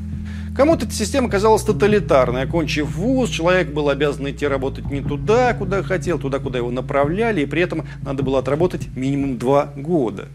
Кому-то 0.55 0.85
эта 0.85 0.93
система 0.93 1.29
казалась 1.29 1.63
тоталитарной. 1.63 2.43
Окончив 2.43 2.95
вуз, 2.95 3.29
человек 3.29 3.71
был 3.71 3.89
обязан 3.89 4.29
идти 4.29 4.47
работать 4.47 4.85
не 4.85 5.01
туда, 5.01 5.53
куда 5.53 5.83
хотел, 5.83 6.17
туда, 6.17 6.39
куда 6.39 6.57
его 6.57 6.71
направляли, 6.71 7.41
и 7.41 7.45
при 7.45 7.61
этом 7.61 7.87
надо 8.01 8.23
было 8.23 8.39
отработать 8.39 8.87
минимум 8.95 9.37
два 9.37 9.71
года. 9.75 10.27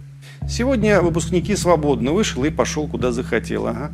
Сегодня 0.48 1.02
выпускники 1.02 1.54
свободно 1.56 2.12
вышел 2.12 2.42
и 2.44 2.50
пошел 2.50 2.88
куда 2.88 3.12
захотел. 3.12 3.66
Ага. 3.66 3.92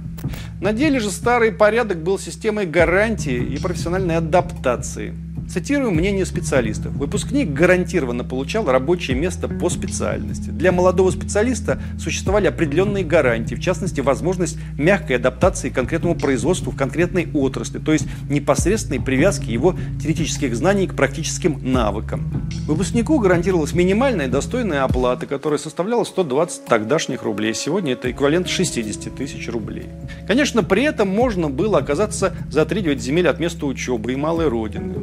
На 0.60 0.72
деле 0.72 1.00
же 1.00 1.10
старый 1.10 1.52
порядок 1.52 2.02
был 2.02 2.18
системой 2.18 2.66
гарантии 2.66 3.42
и 3.42 3.58
профессиональной 3.58 4.16
адаптации– 4.16 5.14
Цитирую 5.48 5.92
мнение 5.92 6.26
специалистов. 6.26 6.92
Выпускник 6.92 7.52
гарантированно 7.52 8.24
получал 8.24 8.64
рабочее 8.66 9.16
место 9.16 9.46
по 9.46 9.70
специальности. 9.70 10.50
Для 10.50 10.72
молодого 10.72 11.10
специалиста 11.10 11.80
существовали 11.98 12.46
определенные 12.46 13.04
гарантии, 13.04 13.54
в 13.54 13.60
частности, 13.60 14.00
возможность 14.00 14.58
мягкой 14.78 15.16
адаптации 15.16 15.68
к 15.68 15.74
конкретному 15.74 16.16
производству 16.16 16.72
в 16.72 16.76
конкретной 16.76 17.28
отрасли, 17.32 17.78
то 17.78 17.92
есть 17.92 18.06
непосредственной 18.28 19.00
привязки 19.00 19.50
его 19.50 19.76
теоретических 20.00 20.56
знаний 20.56 20.86
к 20.86 20.94
практическим 20.94 21.60
навыкам. 21.62 22.48
Выпускнику 22.66 23.18
гарантировалась 23.18 23.74
минимальная 23.74 24.28
достойная 24.28 24.84
оплата, 24.84 25.26
которая 25.26 25.58
составляла 25.58 26.04
120 26.04 26.64
тогдашних 26.64 27.22
рублей. 27.22 27.54
Сегодня 27.54 27.92
это 27.92 28.10
эквивалент 28.10 28.48
60 28.48 29.14
тысяч 29.14 29.48
рублей. 29.48 29.86
Конечно, 30.26 30.62
при 30.64 30.82
этом 30.82 31.08
можно 31.08 31.48
было 31.48 31.78
оказаться 31.78 32.34
за 32.50 32.64
3 32.64 32.98
земель 32.98 33.28
от 33.28 33.38
места 33.38 33.66
учебы 33.66 34.14
и 34.14 34.16
малой 34.16 34.48
родины. 34.48 34.94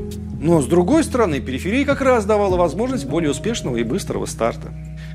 Но, 0.42 0.60
с 0.60 0.66
другой 0.66 1.04
стороны, 1.04 1.40
периферия 1.40 1.86
как 1.86 2.02
раз 2.02 2.26
давала 2.26 2.58
возможность 2.58 3.06
более 3.06 3.30
успешного 3.30 3.78
и 3.78 3.84
быстрого 3.84 4.26
старта. 4.26 4.74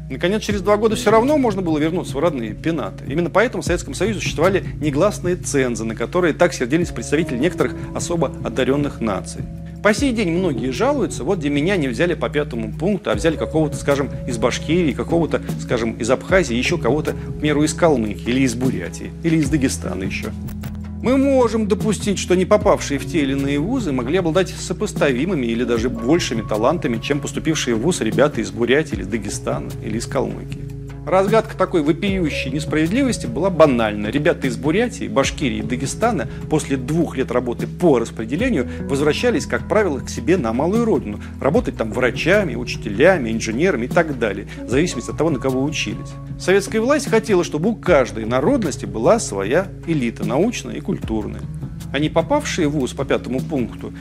Наконец, 0.08 0.42
через 0.42 0.62
два 0.62 0.76
года 0.76 0.94
все 0.94 1.10
равно 1.10 1.36
можно 1.36 1.62
было 1.62 1.78
вернуться 1.78 2.16
в 2.16 2.20
родные 2.20 2.54
пенаты. 2.54 3.04
Именно 3.08 3.30
поэтому 3.30 3.64
в 3.64 3.66
Советском 3.66 3.92
Союзе 3.92 4.20
существовали 4.20 4.64
негласные 4.80 5.34
цензы, 5.34 5.84
на 5.84 5.96
которые 5.96 6.32
так 6.32 6.54
сердились 6.54 6.90
представители 6.90 7.38
некоторых 7.38 7.74
особо 7.92 8.30
одаренных 8.44 9.00
наций. 9.00 9.42
По 9.82 9.92
сей 9.92 10.12
день 10.12 10.30
многие 10.30 10.70
жалуются, 10.70 11.24
вот 11.24 11.40
где 11.40 11.48
меня 11.48 11.76
не 11.76 11.88
взяли 11.88 12.14
по 12.14 12.28
пятому 12.28 12.72
пункту, 12.72 13.10
а 13.10 13.14
взяли 13.14 13.36
какого-то, 13.36 13.76
скажем, 13.76 14.10
из 14.28 14.38
Башкирии, 14.38 14.92
какого-то, 14.92 15.42
скажем, 15.60 15.94
из 15.94 16.08
Абхазии, 16.08 16.54
еще 16.54 16.78
кого-то, 16.78 17.14
к 17.14 17.40
примеру, 17.40 17.64
из 17.64 17.74
Калмыкии 17.74 18.30
или 18.30 18.40
из 18.42 18.54
Бурятии, 18.54 19.10
или 19.24 19.38
из 19.38 19.50
Дагестана 19.50 20.04
еще. 20.04 20.32
Мы 21.06 21.18
можем 21.18 21.68
допустить, 21.68 22.18
что 22.18 22.34
не 22.34 22.44
попавшие 22.44 22.98
в 22.98 23.06
те 23.06 23.20
или 23.20 23.30
иные 23.30 23.60
вузы 23.60 23.92
могли 23.92 24.18
обладать 24.18 24.48
сопоставимыми 24.48 25.46
или 25.46 25.62
даже 25.62 25.88
большими 25.88 26.42
талантами, 26.42 26.98
чем 26.98 27.20
поступившие 27.20 27.76
в 27.76 27.82
вуз 27.82 28.00
ребята 28.00 28.40
из 28.40 28.50
Бурятии 28.50 28.96
или 28.96 29.04
Дагестана 29.04 29.70
или 29.84 29.98
из 29.98 30.06
Калмыкии. 30.06 30.65
Разгадка 31.06 31.56
такой 31.56 31.82
вопиющей 31.82 32.50
несправедливости 32.50 33.28
была 33.28 33.48
банальна. 33.48 34.08
Ребята 34.08 34.48
из 34.48 34.56
Бурятии, 34.56 35.06
Башкирии 35.06 35.58
и 35.58 35.62
Дагестана 35.62 36.28
после 36.50 36.76
двух 36.76 37.16
лет 37.16 37.30
работы 37.30 37.68
по 37.68 38.00
распределению 38.00 38.68
возвращались, 38.88 39.46
как 39.46 39.68
правило, 39.68 40.00
к 40.00 40.10
себе 40.10 40.36
на 40.36 40.52
малую 40.52 40.84
родину. 40.84 41.20
Работать 41.40 41.76
там 41.76 41.92
врачами, 41.92 42.56
учителями, 42.56 43.30
инженерами 43.30 43.84
и 43.84 43.88
так 43.88 44.18
далее, 44.18 44.48
в 44.64 44.68
зависимости 44.68 45.12
от 45.12 45.16
того, 45.16 45.30
на 45.30 45.38
кого 45.38 45.62
учились. 45.62 46.10
Советская 46.40 46.80
власть 46.80 47.08
хотела, 47.08 47.44
чтобы 47.44 47.68
у 47.68 47.76
каждой 47.76 48.24
народности 48.24 48.84
была 48.84 49.20
своя 49.20 49.68
элита, 49.86 50.26
научная 50.26 50.74
и 50.74 50.80
культурная. 50.80 51.42
Они, 51.92 52.08
попавшие 52.08 52.66
в 52.66 52.72
ВУЗ 52.72 52.94
по 52.94 53.04
пятому 53.04 53.38
пункту, 53.38 53.92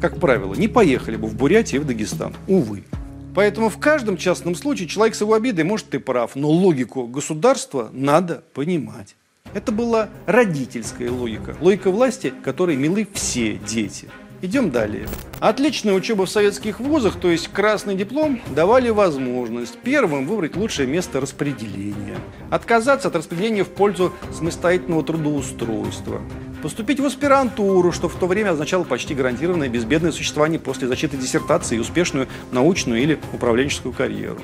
как 0.00 0.18
правило, 0.18 0.54
не 0.54 0.68
поехали 0.68 1.16
бы 1.16 1.28
в 1.28 1.36
Бурятию 1.36 1.82
и 1.82 1.84
в 1.84 1.86
Дагестан. 1.86 2.32
Увы. 2.48 2.84
Поэтому 3.34 3.68
в 3.68 3.78
каждом 3.78 4.16
частном 4.16 4.54
случае 4.54 4.88
человек 4.88 5.14
с 5.14 5.20
его 5.20 5.34
обидой, 5.34 5.64
может, 5.64 5.90
ты 5.90 5.98
прав, 5.98 6.36
но 6.36 6.48
логику 6.48 7.06
государства 7.06 7.90
надо 7.92 8.44
понимать. 8.54 9.16
Это 9.52 9.72
была 9.72 10.08
родительская 10.26 11.10
логика, 11.10 11.56
логика 11.60 11.90
власти, 11.90 12.32
которой 12.42 12.76
милы 12.76 13.06
все 13.12 13.54
дети. 13.54 14.08
Идем 14.42 14.70
далее. 14.70 15.08
Отличная 15.40 15.94
учеба 15.94 16.26
в 16.26 16.30
советских 16.30 16.78
вузах, 16.78 17.18
то 17.18 17.30
есть 17.30 17.48
красный 17.48 17.94
диплом, 17.94 18.40
давали 18.54 18.90
возможность 18.90 19.78
первым 19.78 20.26
выбрать 20.26 20.54
лучшее 20.54 20.86
место 20.86 21.20
распределения, 21.20 22.18
отказаться 22.50 23.08
от 23.08 23.16
распределения 23.16 23.64
в 23.64 23.70
пользу 23.70 24.12
самостоятельного 24.32 25.02
трудоустройства, 25.02 26.20
поступить 26.64 26.98
в 26.98 27.04
аспирантуру, 27.04 27.92
что 27.92 28.08
в 28.08 28.14
то 28.14 28.26
время 28.26 28.52
означало 28.52 28.84
почти 28.84 29.14
гарантированное 29.14 29.68
безбедное 29.68 30.12
существование 30.12 30.58
после 30.58 30.88
защиты 30.88 31.18
диссертации 31.18 31.76
и 31.76 31.78
успешную 31.78 32.26
научную 32.52 33.02
или 33.02 33.18
управленческую 33.34 33.92
карьеру. 33.92 34.40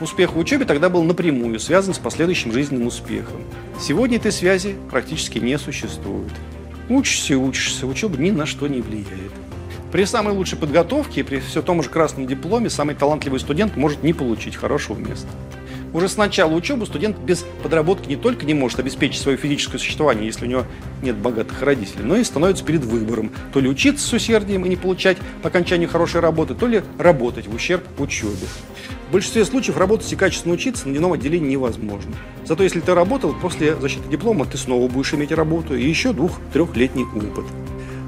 Успех 0.00 0.32
в 0.32 0.38
учебе 0.40 0.64
тогда 0.64 0.88
был 0.88 1.04
напрямую 1.04 1.60
связан 1.60 1.94
с 1.94 2.00
последующим 2.00 2.52
жизненным 2.52 2.88
успехом. 2.88 3.44
Сегодня 3.80 4.16
этой 4.16 4.32
связи 4.32 4.74
практически 4.90 5.38
не 5.38 5.56
существует. 5.56 6.32
Учишься 6.88 7.34
и 7.34 7.36
учишься, 7.36 7.86
учеба 7.86 8.16
ни 8.18 8.32
на 8.32 8.44
что 8.44 8.66
не 8.66 8.80
влияет. 8.80 9.30
При 9.92 10.04
самой 10.04 10.34
лучшей 10.34 10.58
подготовке 10.58 11.20
и 11.20 11.22
при 11.22 11.38
все 11.38 11.62
том 11.62 11.80
же 11.84 11.90
красном 11.90 12.26
дипломе 12.26 12.70
самый 12.70 12.96
талантливый 12.96 13.38
студент 13.38 13.76
может 13.76 14.02
не 14.02 14.12
получить 14.12 14.56
хорошего 14.56 14.98
места. 14.98 15.28
Уже 15.92 16.08
с 16.08 16.16
начала 16.16 16.52
учебы 16.52 16.86
студент 16.86 17.18
без 17.18 17.44
подработки 17.62 18.08
не 18.08 18.16
только 18.16 18.46
не 18.46 18.54
может 18.54 18.78
обеспечить 18.78 19.20
свое 19.20 19.36
физическое 19.36 19.78
существование, 19.78 20.26
если 20.26 20.46
у 20.46 20.48
него 20.48 20.64
нет 21.02 21.16
богатых 21.16 21.60
родителей, 21.62 22.04
но 22.04 22.16
и 22.16 22.24
становится 22.24 22.64
перед 22.64 22.84
выбором. 22.84 23.30
То 23.52 23.60
ли 23.60 23.68
учиться 23.68 24.06
с 24.06 24.12
усердием 24.12 24.64
и 24.64 24.68
не 24.68 24.76
получать 24.76 25.18
по 25.42 25.48
окончанию 25.48 25.88
хорошей 25.88 26.20
работы, 26.20 26.54
то 26.54 26.66
ли 26.66 26.82
работать 26.98 27.46
в 27.46 27.54
ущерб 27.54 27.84
учебе. 27.98 28.46
В 29.08 29.12
большинстве 29.12 29.44
случаев 29.44 29.76
работать 29.76 30.10
и 30.10 30.16
качественно 30.16 30.54
учиться 30.54 30.86
на 30.86 30.92
дневном 30.92 31.12
отделении 31.12 31.50
невозможно. 31.50 32.14
Зато 32.46 32.62
если 32.62 32.80
ты 32.80 32.94
работал, 32.94 33.34
после 33.34 33.76
защиты 33.76 34.08
диплома 34.08 34.46
ты 34.46 34.56
снова 34.56 34.88
будешь 34.88 35.12
иметь 35.12 35.32
работу 35.32 35.76
и 35.76 35.86
еще 35.86 36.14
двух-трехлетний 36.14 37.04
опыт. 37.04 37.44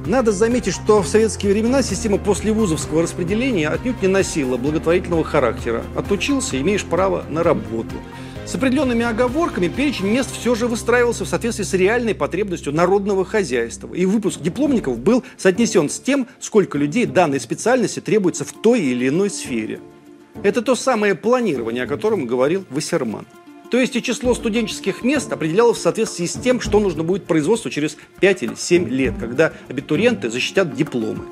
Надо 0.07 0.33
заметить, 0.33 0.75
что 0.75 1.01
в 1.01 1.09
советские 1.09 1.53
времена 1.53 1.83
система 1.83 2.19
послевузовского 2.19 3.03
распределения 3.03 3.69
отнюдь 3.69 4.03
не 4.03 4.09
носила 4.09 4.59
благотворительного 4.59 5.25
характера. 5.25 5.83
Отучился, 5.97 6.61
имеешь 6.61 6.85
право 6.85 7.25
на 7.31 7.43
работу. 7.43 7.95
С 8.45 8.55
определенными 8.55 9.03
оговорками 9.03 9.69
перечень 9.69 10.09
мест 10.09 10.31
все 10.31 10.55
же 10.55 10.69
выстраивался 10.69 11.25
в 11.25 11.29
соответствии 11.29 11.65
с 11.65 11.73
реальной 11.73 12.15
потребностью 12.15 12.75
народного 12.75 13.25
хозяйства. 13.25 13.95
И 13.95 14.05
выпуск 14.05 14.43
дипломников 14.43 14.99
был 14.99 15.25
соотнесен 15.39 15.89
с 15.89 15.99
тем, 15.99 16.29
сколько 16.39 16.77
людей 16.77 17.07
данной 17.07 17.41
специальности 17.41 18.01
требуется 18.01 18.45
в 18.45 18.53
той 18.53 18.83
или 18.83 19.09
иной 19.09 19.31
сфере. 19.31 19.81
Это 20.43 20.61
то 20.61 20.75
самое 20.75 21.15
планирование, 21.15 21.85
о 21.85 21.87
котором 21.87 22.27
говорил 22.27 22.67
Вассерман. 22.69 23.25
То 23.71 23.79
есть 23.79 23.97
и 23.97 24.03
число 24.03 24.35
студенческих 24.35 25.03
мест 25.03 25.33
определялось 25.33 25.79
в 25.79 25.83
соответствии 25.83 26.27
с 26.27 26.35
тем, 26.35 26.61
что 26.61 26.79
нужно 26.81 27.03
будет 27.03 27.25
производству 27.25 27.71
через 27.71 27.97
5 28.21 28.43
или 28.43 28.55
7 28.55 28.89
лет, 28.89 29.15
когда 29.19 29.53
абитуриенты 29.69 30.31
защитят 30.31 30.75
дипломы. 30.75 31.25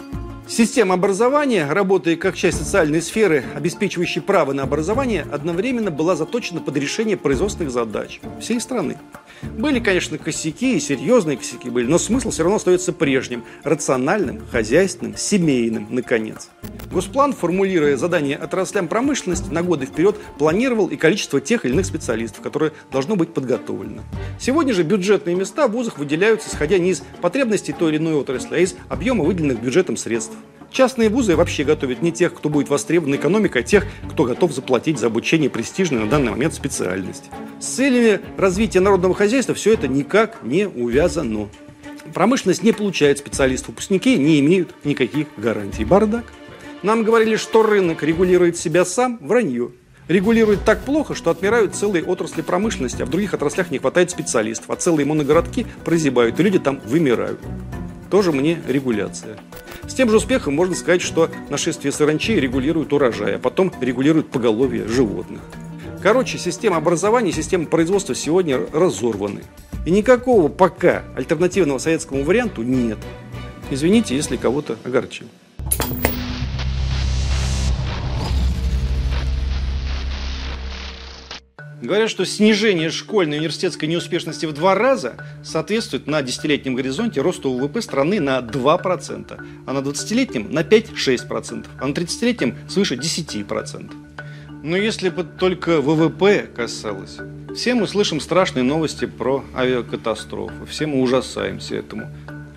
Система 0.49 0.95
образования, 0.95 1.69
работая 1.71 2.17
как 2.17 2.35
часть 2.35 2.59
социальной 2.59 3.01
сферы, 3.01 3.45
обеспечивающей 3.55 4.21
право 4.21 4.53
на 4.53 4.65
образование, 4.65 5.25
одновременно 5.31 5.91
была 5.91 6.17
заточена 6.17 6.61
под 6.61 6.77
решение 6.77 7.17
производственных 7.17 7.71
задач 7.71 8.21
всей 8.41 8.61
страны. 8.61 8.99
Были, 9.43 9.81
конечно, 9.81 10.19
косяки, 10.19 10.77
и 10.77 10.81
серьезные 10.81 11.37
косяки 11.37 11.69
были, 11.69 11.87
но 11.87 11.99
смысл 11.99 12.31
все 12.31 12.43
равно 12.43 12.57
остается 12.57 12.93
прежним– 12.93 13.45
рациональным, 13.65 14.41
хозяйственным, 14.51 15.17
семейным, 15.17 15.89
наконец. 15.91 16.49
Госплан, 16.91 17.33
формулируя 17.33 17.97
задания 17.97 18.37
отраслям 18.37 18.89
промышленности, 18.89 19.51
на 19.51 19.63
годы 19.63 19.87
вперед 19.87 20.17
планировал 20.39 20.89
и 20.89 20.97
количество 20.97 21.41
тех 21.41 21.65
или 21.65 21.73
иных 21.73 21.87
специалистов, 21.87 22.43
которые 22.43 22.73
должно 22.91 23.17
быть 23.17 23.35
подготовлено. 23.35 24.03
Сегодня 24.41 24.73
же 24.73 24.83
бюджетные 24.83 25.35
места 25.35 25.69
в 25.69 25.73
вузах 25.73 25.99
выделяются, 25.99 26.49
исходя 26.49 26.79
не 26.79 26.91
из 26.91 27.03
потребностей 27.21 27.73
той 27.73 27.91
или 27.91 27.99
иной 27.99 28.15
отрасли, 28.15 28.55
а 28.55 28.59
из 28.59 28.75
объема 28.89 29.25
выделенных 29.25 29.61
бюджетом 29.61 29.97
средств. 29.97 30.35
Частные 30.73 31.11
вузы 31.11 31.37
вообще 31.37 31.65
готовят 31.65 32.01
не 32.01 32.13
тех, 32.13 32.33
кто 32.33 32.49
будет 32.49 32.71
востребован 32.71 33.15
экономикой, 33.15 33.61
а 33.61 33.63
тех, 33.63 33.85
кто 34.11 34.25
готов 34.25 34.53
заплатить 34.53 34.99
за 34.99 35.09
обучение 35.09 35.51
престижной 35.51 36.01
на 36.01 36.09
данный 36.09 36.31
момент 36.31 36.55
специальности. 36.55 37.29
С 37.61 37.67
целями 37.67 38.21
развития 38.39 38.81
народного 38.81 39.15
хозяйства 39.15 39.55
все 39.55 39.75
это 39.75 39.87
никак 39.87 40.39
не 40.43 40.67
увязано. 40.67 41.51
Промышленность 42.15 42.63
не 42.63 42.73
получает 42.73 43.19
специалистов, 43.19 43.69
выпускники 43.69 44.17
не 44.17 44.41
имеют 44.41 44.75
никаких 44.85 45.27
гарантий. 45.37 45.85
Бардак. 45.85 46.25
Нам 46.83 47.05
говорили, 47.05 47.37
что 47.37 47.63
рынок 47.63 48.03
регулирует 48.03 48.57
себя 48.57 48.87
сам, 48.87 49.19
вранье. 49.21 49.73
Регулирует 50.09 50.65
так 50.65 50.81
плохо, 50.81 51.15
что 51.15 51.31
отмирают 51.31 51.75
целые 51.75 52.03
отрасли 52.03 52.41
промышленности, 52.41 53.03
а 53.03 53.07
в 53.07 53.11
других 53.11 53.35
отраслях 53.35 53.71
не 53.71 53.79
хватает 53.79 54.11
специалистов, 54.11 54.71
а 54.71 54.77
целые 54.77 55.07
моногородки 55.07 55.67
прозябают, 55.85 56.41
и 56.41 56.43
люди 56.43 56.59
там 56.59 56.81
вымирают. 56.87 57.39
Тоже 58.13 58.31
мне 58.31 58.61
регуляция. 58.69 59.39
С 59.89 59.95
тем 59.95 60.11
же 60.11 60.19
успехом 60.19 60.55
можно 60.55 60.75
сказать, 60.75 61.01
что 61.01 61.31
нашествие 61.49 61.93
саранчей 61.93 62.39
регулирует 62.39 62.93
урожай, 62.93 63.37
а 63.37 63.39
потом 63.39 63.73
регулирует 63.81 64.29
поголовье 64.29 64.87
животных. 64.87 65.41
Короче, 66.03 66.37
система 66.37 66.77
образования 66.77 67.31
и 67.31 67.33
система 67.33 67.65
производства 67.65 68.15
сегодня 68.15 68.61
разорваны. 68.71 69.45
И 69.87 69.91
никакого 69.91 70.49
пока 70.49 71.05
альтернативного 71.17 71.79
советскому 71.79 72.23
варианту 72.23 72.63
нет. 72.63 72.99
Извините, 73.71 74.15
если 74.15 74.37
кого-то 74.37 74.77
огорчил. 74.85 75.25
Говорят, 81.83 82.11
что 82.11 82.25
снижение 82.25 82.91
школьной 82.91 83.37
и 83.37 83.39
университетской 83.41 83.89
неуспешности 83.89 84.47
в 84.47 84.53
два 84.53 84.77
раза 84.77 85.17
соответствует 85.43 86.07
на 86.07 86.23
десятилетнем 86.23 86.77
горизонте 86.77 87.21
росту 87.21 87.53
ВВП 87.53 87.83
страны 87.83 88.21
на 88.21 88.39
2%, 88.39 89.45
а 89.67 89.73
на 89.73 89.79
20-летнем 89.79 90.47
на 90.53 90.61
5-6%, 90.61 91.67
а 91.81 91.87
на 91.89 91.93
30-летнем 91.93 92.57
свыше 92.69 92.95
10%. 92.95 93.93
Но 94.63 94.77
если 94.77 95.09
бы 95.09 95.25
только 95.25 95.81
ВВП 95.81 96.49
касалось. 96.55 97.19
Все 97.57 97.75
мы 97.75 97.89
слышим 97.89 98.21
страшные 98.21 98.63
новости 98.63 99.07
про 99.07 99.45
авиакатастрофы, 99.53 100.65
все 100.67 100.87
мы 100.87 101.03
ужасаемся 101.03 101.75
этому. 101.75 102.09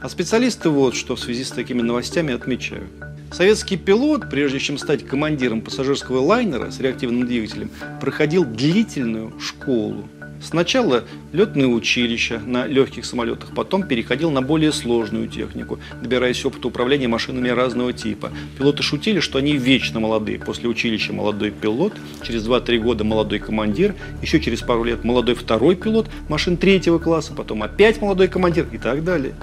А 0.01 0.07
специалисты 0.07 0.69
вот 0.69 0.95
что 0.95 1.15
в 1.15 1.19
связи 1.19 1.43
с 1.43 1.49
такими 1.49 1.81
новостями 1.81 2.31
отмечают. 2.31 2.91
Советский 3.35 3.75
пилот, 3.75 4.29
прежде 4.29 4.59
чем 4.59 4.77
стать 4.77 5.05
командиром 5.05 5.59
пассажирского 5.59 6.21
лайнера 6.21 6.71
с 6.71 6.79
реактивным 6.79 7.27
двигателем, 7.27 7.69
проходил 7.99 8.45
длительную 8.45 9.37
школу. 9.41 10.07
Сначала 10.41 11.03
летное 11.33 11.67
училище 11.67 12.39
на 12.39 12.65
легких 12.65 13.03
самолетах, 13.03 13.53
потом 13.53 13.85
переходил 13.85 14.31
на 14.31 14.41
более 14.41 14.71
сложную 14.71 15.27
технику, 15.27 15.79
добираясь 16.01 16.45
опыта 16.45 16.69
управления 16.69 17.09
машинами 17.09 17.49
разного 17.49 17.91
типа. 17.91 18.31
Пилоты 18.57 18.83
шутили, 18.83 19.19
что 19.19 19.37
они 19.39 19.57
вечно 19.57 19.99
молодые. 19.99 20.39
После 20.39 20.69
училища 20.69 21.11
молодой 21.11 21.51
пилот, 21.51 21.91
через 22.23 22.47
2-3 22.47 22.77
года 22.77 23.03
молодой 23.03 23.39
командир, 23.39 23.95
еще 24.21 24.39
через 24.39 24.61
пару 24.61 24.85
лет 24.85 25.03
молодой 25.03 25.35
второй 25.35 25.75
пилот 25.75 26.07
машин 26.29 26.55
третьего 26.55 26.99
класса, 26.99 27.33
потом 27.33 27.63
опять 27.63 28.01
молодой 28.01 28.29
командир 28.29 28.65
и 28.71 28.77
так 28.77 29.03
далее. 29.03 29.35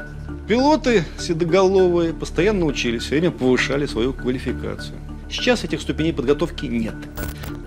Пилоты 0.48 1.04
седоголовые 1.18 2.12
постоянно 2.12 2.66
учились, 2.66 3.02
все 3.02 3.10
время 3.10 3.30
повышали 3.30 3.86
свою 3.86 4.12
квалификацию. 4.12 4.98
Сейчас 5.30 5.62
этих 5.64 5.80
ступеней 5.80 6.12
подготовки 6.12 6.66
нет. 6.66 6.94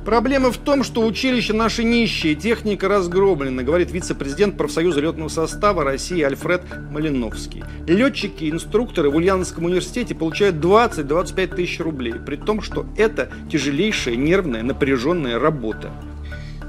Проблема 0.05 0.51
в 0.51 0.57
том, 0.57 0.83
что 0.83 1.03
училище 1.03 1.53
наши 1.53 1.83
нищие, 1.83 2.35
техника 2.35 2.87
разгромлена, 2.87 3.63
говорит 3.63 3.91
вице-президент 3.91 4.55
профсоюза 4.55 4.99
летного 4.99 5.29
состава 5.29 5.83
России 5.83 6.21
Альфред 6.21 6.61
Малиновский. 6.91 7.63
Летчики 7.87 8.43
и 8.43 8.51
инструкторы 8.51 9.09
в 9.09 9.15
Ульяновском 9.15 9.65
университете 9.65 10.13
получают 10.13 10.57
20-25 10.57 11.55
тысяч 11.55 11.79
рублей, 11.79 12.13
при 12.13 12.35
том, 12.35 12.61
что 12.61 12.85
это 12.97 13.31
тяжелейшая 13.51 14.15
нервная 14.15 14.61
напряженная 14.61 15.39
работа. 15.39 15.91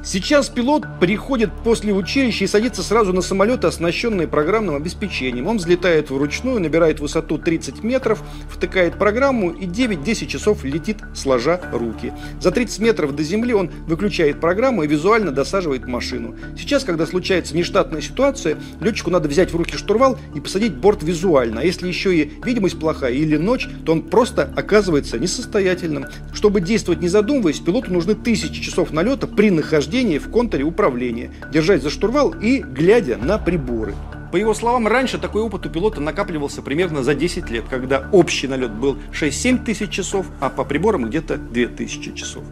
Сейчас 0.07 0.49
пилот 0.49 0.85
приходит 1.01 1.51
после 1.65 1.93
училища 1.93 2.45
и 2.45 2.47
садится 2.47 2.85
сразу 2.85 3.13
на 3.13 3.23
самолеты, 3.23 3.67
оснащенные 3.67 4.29
программным 4.29 4.77
обеспечением. 4.77 5.49
Он 5.49 5.57
взлетает 5.57 6.11
вручную, 6.11 6.61
набирает 6.61 7.01
высоту 7.01 7.39
30 7.39 7.83
метров, 7.83 8.23
втыкает 8.49 9.01
программу 9.01 9.51
и 9.51 9.67
9-10 9.67 10.27
часов 10.29 10.63
летит, 10.63 10.99
сложа 11.13 11.61
руки. 11.73 12.13
За 12.41 12.53
30 12.53 12.79
метров 12.79 13.17
до 13.17 13.25
земли 13.25 13.53
он 13.53 13.69
выключает 13.89 14.41
программу 14.41 14.85
и 14.85 14.87
визуально 14.87 15.33
досаживает 15.33 15.89
машину. 15.89 16.37
Сейчас, 16.57 16.85
когда 16.85 17.05
случается 17.05 17.57
нештатная 17.57 18.01
ситуация, 18.01 18.59
летчику 18.81 19.11
надо 19.11 19.29
взять 19.29 19.53
в 19.53 19.57
руки 19.57 19.77
штурвал 19.77 20.21
и 20.37 20.41
посадить 20.41 20.77
борт 20.77 21.03
визуально. 21.03 21.63
А 21.63 21.65
если 21.65 21.89
еще 21.89 22.17
и 22.17 22.31
видимость 22.45 22.79
плохая 22.79 23.13
или 23.13 23.37
ночь, 23.37 23.69
то 23.85 23.91
он 23.91 24.03
просто 24.03 24.49
оказывается 24.55 25.19
несостоятельным. 25.19 26.07
Чтобы 26.33 26.61
действовать 26.61 27.03
не 27.03 27.09
задумываясь, 27.09 27.59
пилоту 27.59 27.93
нужны 27.93 28.15
тысячи 28.15 28.63
часов 28.63 28.93
налета 28.93 29.27
при 29.27 29.51
нахождении 29.51 29.96
нахождении 29.97 30.19
в 30.19 30.31
контуре 30.31 30.65
управления, 30.65 31.31
держась 31.51 31.83
за 31.83 31.91
штурвал 31.91 32.31
и 32.31 32.61
глядя 32.61 33.17
на 33.17 33.39
приборы. 33.39 33.95
По 34.31 34.37
его 34.37 34.53
словам, 34.53 34.87
раньше 34.87 35.19
такой 35.19 35.41
опыт 35.41 35.65
у 35.65 35.71
пилота 35.71 36.01
накапливался 36.01 36.61
примерно 36.61 37.03
за 37.03 37.15
10 37.15 37.49
лет, 37.51 37.65
когда 37.71 38.09
общий 38.13 38.47
налет 38.49 38.73
был 38.73 38.99
6-7 39.13 39.65
тысяч 39.65 39.91
часов, 39.91 40.27
а 40.41 40.51
по 40.51 40.65
приборам 40.65 41.07
где-то 41.07 41.39
2 41.39 41.67
тысячи 41.69 42.13
часов. 42.13 42.45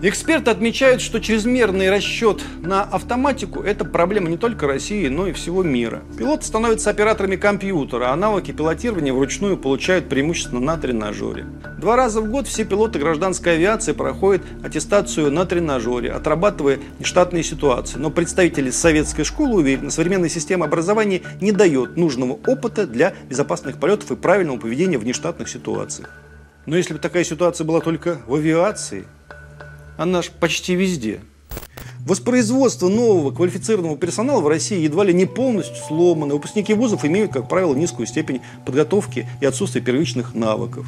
Эксперты 0.00 0.52
отмечают, 0.52 1.00
что 1.00 1.18
чрезмерный 1.18 1.90
расчет 1.90 2.40
на 2.62 2.82
автоматику– 2.82 3.62
это 3.64 3.84
проблема 3.84 4.28
не 4.28 4.36
только 4.36 4.68
России, 4.68 5.08
но 5.08 5.26
и 5.26 5.32
всего 5.32 5.64
мира. 5.64 6.02
Пилоты 6.16 6.44
становятся 6.44 6.90
операторами 6.90 7.34
компьютера, 7.34 8.12
а 8.12 8.16
навыки 8.16 8.52
пилотирования 8.52 9.12
вручную 9.12 9.56
получают 9.56 10.08
преимущественно 10.08 10.60
на 10.60 10.76
тренажере. 10.76 11.46
Два 11.80 11.96
раза 11.96 12.20
в 12.20 12.30
год 12.30 12.46
все 12.46 12.64
пилоты 12.64 13.00
гражданской 13.00 13.54
авиации 13.54 13.90
проходят 13.90 14.42
аттестацию 14.62 15.32
на 15.32 15.44
тренажере, 15.46 16.12
отрабатывая 16.12 16.78
нештатные 17.00 17.42
ситуации. 17.42 17.98
Но 17.98 18.10
представители 18.10 18.70
советской 18.70 19.24
школы 19.24 19.56
уверены, 19.56 19.90
современная 19.90 20.28
система 20.28 20.66
образования 20.66 21.22
не 21.40 21.50
дает 21.50 21.96
нужного 21.96 22.38
опыта 22.46 22.86
для 22.86 23.14
безопасных 23.28 23.78
полетов 23.78 24.12
и 24.12 24.16
правильного 24.16 24.58
поведения 24.58 24.98
в 24.98 25.04
нештатных 25.04 25.48
ситуациях. 25.48 26.08
Но 26.66 26.76
если 26.76 26.92
бы 26.92 27.00
такая 27.00 27.24
ситуация 27.24 27.64
была 27.64 27.80
только 27.80 28.18
в 28.28 28.34
авиации– 28.36 29.04
она 29.98 30.22
же 30.22 30.30
почти 30.30 30.74
везде. 30.74 31.20
Воспроизводство 32.06 32.88
нового 32.88 33.34
квалифицированного 33.34 33.98
персонала 33.98 34.40
в 34.40 34.48
России 34.48 34.80
едва 34.80 35.04
ли 35.04 35.12
не 35.12 35.26
полностью 35.26 35.76
сломано. 35.76 36.32
Выпускники 36.34 36.72
вузов 36.72 37.04
имеют, 37.04 37.32
как 37.32 37.48
правило, 37.48 37.74
низкую 37.74 38.06
степень 38.06 38.40
подготовки 38.64 39.28
и 39.42 39.44
отсутствие 39.44 39.84
первичных 39.84 40.34
навыков. 40.34 40.86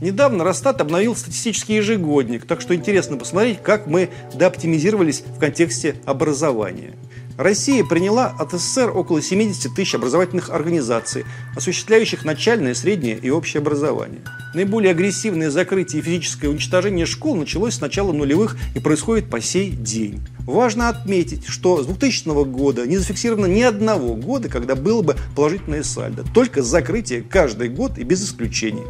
Недавно 0.00 0.44
Росстат 0.44 0.80
обновил 0.80 1.16
статистический 1.16 1.76
ежегодник, 1.76 2.44
так 2.44 2.60
что 2.60 2.74
интересно 2.74 3.16
посмотреть, 3.16 3.62
как 3.62 3.86
мы 3.86 4.10
дооптимизировались 4.34 5.24
в 5.26 5.38
контексте 5.40 5.96
образования. 6.04 6.94
Россия 7.38 7.84
приняла 7.84 8.26
от 8.26 8.52
СССР 8.52 8.90
около 8.94 9.22
70 9.22 9.74
тысяч 9.74 9.94
образовательных 9.94 10.50
организаций, 10.50 11.24
осуществляющих 11.56 12.24
начальное, 12.24 12.74
среднее 12.74 13.18
и 13.18 13.30
общее 13.30 13.60
образование. 13.60 14.20
Наиболее 14.54 14.90
агрессивное 14.90 15.50
закрытие 15.50 16.00
и 16.00 16.04
физическое 16.04 16.48
уничтожение 16.48 17.06
школ 17.06 17.36
началось 17.36 17.74
с 17.74 17.80
начала 17.80 18.12
нулевых 18.12 18.56
и 18.74 18.80
происходит 18.80 19.30
по 19.30 19.40
сей 19.40 19.70
день. 19.70 20.20
Важно 20.40 20.88
отметить, 20.88 21.46
что 21.46 21.82
с 21.82 21.86
2000 21.86 22.44
года 22.44 22.86
не 22.86 22.98
зафиксировано 22.98 23.46
ни 23.46 23.62
одного 23.62 24.14
года, 24.14 24.48
когда 24.48 24.74
было 24.74 25.02
бы 25.02 25.16
положительное 25.34 25.82
сальдо, 25.82 26.24
только 26.34 26.62
закрытие 26.62 27.22
каждый 27.22 27.68
год 27.68 27.98
и 27.98 28.02
без 28.02 28.24
исключений. 28.24 28.84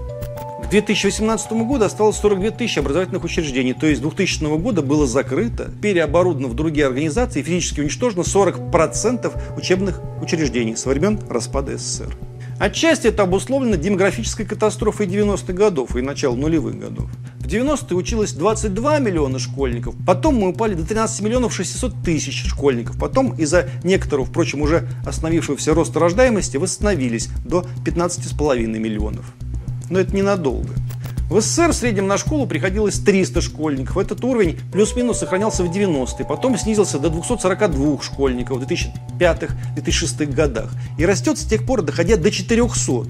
К 0.72 0.74
2018 0.74 1.52
году 1.52 1.84
осталось 1.84 2.16
42 2.16 2.50
тысячи 2.52 2.78
образовательных 2.78 3.24
учреждений, 3.24 3.74
то 3.74 3.86
есть 3.86 3.98
с 3.98 4.02
2000 4.02 4.56
года 4.56 4.80
было 4.80 5.06
закрыто, 5.06 5.70
переоборудовано 5.82 6.48
в 6.48 6.54
другие 6.54 6.86
организации 6.86 7.40
и 7.40 7.42
физически 7.42 7.80
уничтожено 7.80 8.22
40% 8.22 9.58
учебных 9.58 10.00
учреждений 10.22 10.74
со 10.74 10.88
времен 10.88 11.20
распада 11.28 11.76
СССР. 11.76 12.16
Отчасти 12.58 13.08
это 13.08 13.24
обусловлено 13.24 13.76
демографической 13.76 14.46
катастрофой 14.46 15.06
90-х 15.06 15.52
годов 15.52 15.94
и 15.94 16.00
начала 16.00 16.34
нулевых 16.36 16.78
годов. 16.78 17.10
В 17.40 17.46
90-е 17.46 17.94
училось 17.94 18.32
22 18.32 18.98
миллиона 19.00 19.38
школьников, 19.38 19.94
потом 20.06 20.36
мы 20.36 20.48
упали 20.48 20.72
до 20.72 20.86
13 20.86 21.20
миллионов 21.20 21.54
600 21.54 22.02
тысяч 22.02 22.46
школьников, 22.46 22.98
потом 22.98 23.34
из-за 23.34 23.68
некоторого, 23.84 24.24
впрочем, 24.24 24.62
уже 24.62 24.88
остановившегося 25.04 25.74
роста 25.74 26.00
рождаемости 26.00 26.56
восстановились 26.56 27.28
до 27.44 27.66
15,5 27.84 28.66
миллионов 28.78 29.34
но 29.92 30.00
это 30.00 30.16
ненадолго. 30.16 30.74
В 31.28 31.40
СССР 31.40 31.68
в 31.68 31.74
среднем 31.74 32.08
на 32.08 32.18
школу 32.18 32.46
приходилось 32.46 32.98
300 32.98 33.40
школьников. 33.40 33.98
Этот 33.98 34.24
уровень 34.24 34.58
плюс-минус 34.72 35.18
сохранялся 35.18 35.62
в 35.62 35.70
90-е, 35.70 36.26
потом 36.26 36.58
снизился 36.58 36.98
до 36.98 37.10
242 37.10 38.02
школьников 38.02 38.58
в 38.58 38.66
2005-2006 39.18 40.26
годах 40.32 40.72
и 40.98 41.06
растет 41.06 41.38
с 41.38 41.44
тех 41.44 41.64
пор, 41.64 41.82
доходя 41.82 42.16
до 42.16 42.30
400. 42.30 43.06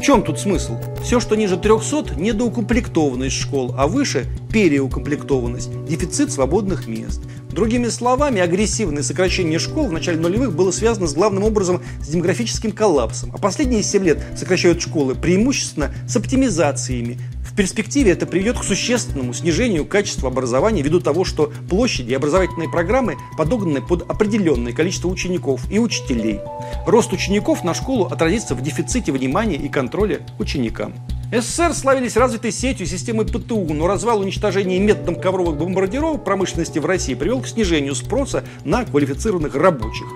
В 0.00 0.02
чем 0.02 0.22
тут 0.22 0.40
смысл? 0.40 0.78
Все, 1.04 1.20
что 1.20 1.36
ниже 1.36 1.58
300– 1.58 2.14
недоукомплектованность 2.16 3.36
школ, 3.36 3.74
а 3.76 3.86
выше– 3.86 4.24
переукомплектованность, 4.50 5.68
дефицит 5.84 6.32
свободных 6.32 6.88
мест. 6.88 7.20
Другими 7.50 7.88
словами, 7.88 8.40
агрессивное 8.40 9.02
сокращение 9.02 9.58
школ 9.58 9.88
в 9.88 9.92
начале 9.92 10.18
нулевых 10.18 10.56
было 10.56 10.70
связано 10.70 11.06
с 11.06 11.12
главным 11.12 11.44
образом 11.44 11.82
с 12.00 12.08
демографическим 12.08 12.72
коллапсом. 12.72 13.30
А 13.34 13.38
последние 13.38 13.82
7 13.82 14.02
лет 14.02 14.22
сокращают 14.38 14.80
школы 14.80 15.14
преимущественно 15.14 15.92
с 16.08 16.16
оптимизациями, 16.16 17.18
перспективе 17.60 18.12
это 18.12 18.24
приведет 18.24 18.58
к 18.58 18.64
существенному 18.64 19.34
снижению 19.34 19.84
качества 19.84 20.30
образования 20.30 20.80
ввиду 20.80 20.98
того, 20.98 21.26
что 21.26 21.52
площади 21.68 22.12
и 22.12 22.14
образовательные 22.14 22.70
программы 22.70 23.18
подогнаны 23.36 23.82
под 23.82 24.10
определенное 24.10 24.72
количество 24.72 25.08
учеников 25.08 25.70
и 25.70 25.78
учителей. 25.78 26.40
Рост 26.86 27.12
учеников 27.12 27.62
на 27.62 27.74
школу 27.74 28.06
отразится 28.06 28.54
в 28.54 28.62
дефиците 28.62 29.12
внимания 29.12 29.56
и 29.56 29.68
контроля 29.68 30.26
ученикам. 30.38 30.94
СССР 31.30 31.74
славились 31.74 32.16
развитой 32.16 32.50
сетью 32.50 32.86
системы 32.86 33.26
ПТУ, 33.26 33.74
но 33.74 33.86
развал 33.86 34.20
уничтожения 34.20 34.78
методом 34.78 35.16
ковровых 35.16 35.58
бомбардировок 35.58 36.24
промышленности 36.24 36.78
в 36.78 36.86
России 36.86 37.12
привел 37.12 37.42
к 37.42 37.46
снижению 37.46 37.94
спроса 37.94 38.42
на 38.64 38.86
квалифицированных 38.86 39.54
рабочих. 39.54 40.06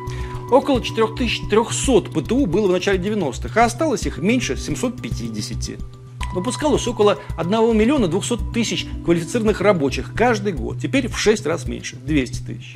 Около 0.50 0.80
4300 0.80 2.10
ПТУ 2.10 2.46
было 2.46 2.68
в 2.68 2.72
начале 2.72 2.98
90-х, 2.98 3.60
а 3.60 3.66
осталось 3.66 4.06
их 4.06 4.16
меньше 4.16 4.56
750 4.56 6.03
выпускалось 6.34 6.86
около 6.86 7.18
1 7.36 7.76
миллиона 7.76 8.08
200 8.08 8.52
тысяч 8.52 8.86
квалифицированных 9.04 9.60
рабочих 9.60 10.12
каждый 10.14 10.52
год. 10.52 10.78
Теперь 10.78 11.08
в 11.08 11.18
6 11.18 11.46
раз 11.46 11.66
меньше, 11.66 11.96
200 11.96 12.44
тысяч. 12.44 12.74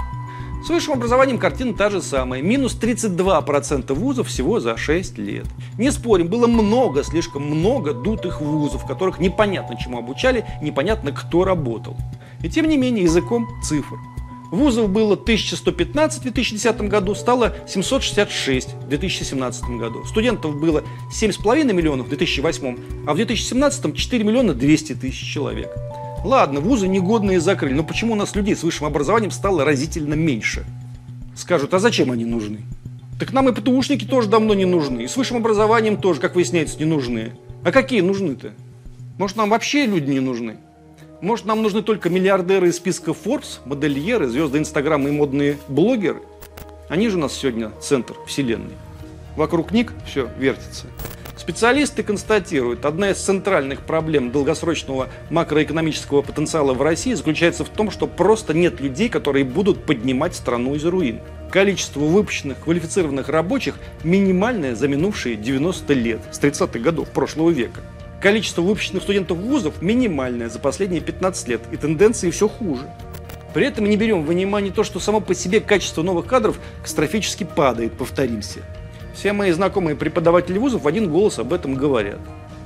С 0.65 0.71
высшим 0.71 0.95
образованием 0.95 1.39
картина 1.39 1.73
та 1.73 1.89
же 1.89 2.03
самая. 2.03 2.43
Минус 2.43 2.77
32% 2.81 3.93
вузов 3.95 4.27
всего 4.27 4.59
за 4.59 4.77
6 4.77 5.17
лет. 5.19 5.47
Не 5.79 5.93
спорим, 5.93 6.27
было 6.29 6.47
много, 6.49 7.05
слишком 7.05 7.45
много 7.45 7.95
дутых 7.95 8.41
вузов, 8.41 8.85
которых 8.85 9.21
непонятно 9.21 9.77
чему 9.77 9.99
обучали, 9.99 10.45
непонятно 10.61 11.13
кто 11.13 11.45
работал. 11.45 11.97
И 12.43 12.51
тем 12.51 12.69
не 12.69 12.77
менее 12.77 13.05
языком 13.05 13.49
цифр. 13.63 13.97
Вузов 14.51 14.89
было 14.89 15.13
1115 15.13 16.21
в 16.21 16.23
2010 16.23 16.81
году, 16.83 17.15
стало 17.15 17.55
766 17.67 18.75
в 18.75 18.89
2017 18.89 19.65
году. 19.79 20.05
Студентов 20.05 20.59
было 20.59 20.83
7,5 21.13 21.73
миллионов 21.73 22.07
в 22.07 22.09
2008, 22.09 22.79
а 23.07 23.13
в 23.13 23.17
2017 23.17 23.95
4 23.95 24.25
миллиона 24.25 24.55
200 24.55 24.95
тысяч 24.95 25.33
человек. 25.33 25.71
Ладно, 26.25 26.61
вузы 26.61 26.89
негодные 26.89 27.41
закрыли, 27.41 27.75
но 27.75 27.85
почему 27.85 28.15
у 28.15 28.17
нас 28.17 28.35
людей 28.35 28.57
с 28.57 28.63
высшим 28.63 28.87
образованием 28.87 29.31
стало 29.31 29.65
разительно 29.65 30.15
меньше? 30.15 30.65
Скажут, 31.37 31.75
а 31.75 31.79
зачем 31.79 32.11
они 32.11 32.25
нужны? 32.25 32.63
Так 33.21 33.33
нам 33.33 33.49
и 33.49 33.53
ПТУшники 33.53 34.05
тоже 34.05 34.29
давно 34.29 34.55
не 34.55 34.65
нужны, 34.65 35.03
и 35.03 35.09
с 35.09 35.17
высшим 35.17 35.37
образованием 35.37 35.97
тоже, 35.97 36.21
как 36.21 36.35
выясняется, 36.35 36.79
не 36.79 36.87
нужны. 36.87 37.33
А 37.65 37.71
какие 37.71 38.01
нужны-то? 38.01 38.55
Может, 39.19 39.37
нам 39.37 39.51
вообще 39.51 39.87
люди 39.87 40.11
не 40.11 40.21
нужны? 40.21 40.57
Может, 41.21 41.47
нам 41.47 41.63
нужны 41.63 41.83
только 41.83 42.11
миллиардеры 42.11 42.69
из 42.69 42.77
списка 42.77 43.11
Forbes, 43.11 43.59
модельеры, 43.65 44.29
звезды 44.29 44.59
Инстаграма 44.59 45.09
и 45.09 45.13
модные 45.13 45.59
блогеры? 45.67 46.23
Они 46.89 47.09
же 47.09 47.17
у 47.17 47.21
нас 47.21 47.33
сегодня 47.33 47.73
центр 47.81 48.15
вселенной. 48.25 48.75
Вокруг 49.35 49.73
них 49.73 49.93
все 50.07 50.29
вертится. 50.39 50.87
Специалисты 51.37 52.05
констатируют, 52.05 52.85
одна 52.85 53.11
из 53.11 53.17
центральных 53.17 53.81
проблем 53.81 54.31
долгосрочного 54.31 55.09
макроэкономического 55.31 56.23
потенциала 56.23 56.73
в 56.73 56.83
России 56.83 57.15
заключается 57.15 57.65
в 57.65 57.69
том, 57.69 57.91
что 57.91 58.07
просто 58.07 58.55
нет 58.55 58.81
людей, 58.81 59.09
которые 59.09 59.45
будут 59.45 59.85
поднимать 59.85 60.37
страну 60.37 60.77
из 60.77 60.85
руин. 60.85 61.21
Количество 61.51 62.01
выпущенных 62.01 62.61
квалифицированных 62.61 63.29
рабочих 63.29 63.75
минимальное 64.05 64.77
за 64.77 64.87
минувшие 64.87 65.35
90 65.35 65.95
лет, 65.95 66.21
с 66.31 66.39
30-х 66.39 66.79
годов 66.79 67.09
прошлого 67.09 67.51
века. 67.51 67.81
Количество 68.21 68.63
выпущенных 68.63 69.05
студентов 69.05 69.39
вузов 69.39 69.81
минимальное 69.81 70.49
за 70.49 70.59
последние 70.59 71.01
15 71.01 71.49
лет, 71.49 71.61
и 71.71 71.77
тенденции 71.77 72.31
все 72.31 72.49
хуже. 72.49 72.91
При 73.55 73.65
этом 73.65 73.89
не 73.89 73.97
берем 73.97 74.23
в 74.23 74.27
внимание 74.27 74.73
то, 74.73 74.83
что 74.83 74.99
само 74.99 75.21
по 75.21 75.35
себе 75.35 75.61
качество 75.61 76.03
новых 76.03 76.27
кадров 76.27 76.59
катастрофически 76.79 77.45
падает, 77.45 77.93
повторимся. 77.93 78.61
Все 79.15 79.33
мои 79.33 79.53
знакомые 79.53 79.97
преподаватели 79.97 80.59
вузов 80.59 80.83
в 80.83 80.89
один 80.89 81.11
голос 81.11 81.39
об 81.39 81.53
этом 81.53 81.75
говорят. 81.75 82.19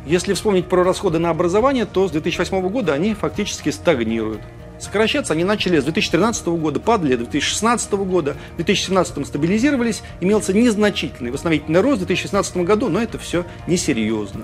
Если 0.06 0.32
вспомнить 0.34 0.68
про 0.68 0.82
расходы 0.82 1.18
на 1.18 1.30
образование, 1.30 1.86
то 1.86 2.08
с 2.08 2.10
2008 2.10 2.68
года 2.68 2.94
они 2.94 3.14
фактически 3.14 3.68
стагнируют. 3.68 4.40
Сокращаться 4.80 5.34
они 5.34 5.44
начали 5.44 5.78
с 5.78 5.84
2013 5.84 6.46
года, 6.48 6.80
падали 6.80 7.12
до 7.12 7.24
2016 7.24 7.92
года, 7.92 8.36
в 8.54 8.56
2017 8.56 9.26
стабилизировались, 9.26 10.02
имелся 10.20 10.52
незначительный 10.52 11.30
восстановительный 11.30 11.80
рост 11.80 12.02
в 12.02 12.06
2016 12.06 12.56
году, 12.58 12.88
но 12.88 13.00
это 13.00 13.18
все 13.18 13.44
несерьезно. 13.68 14.42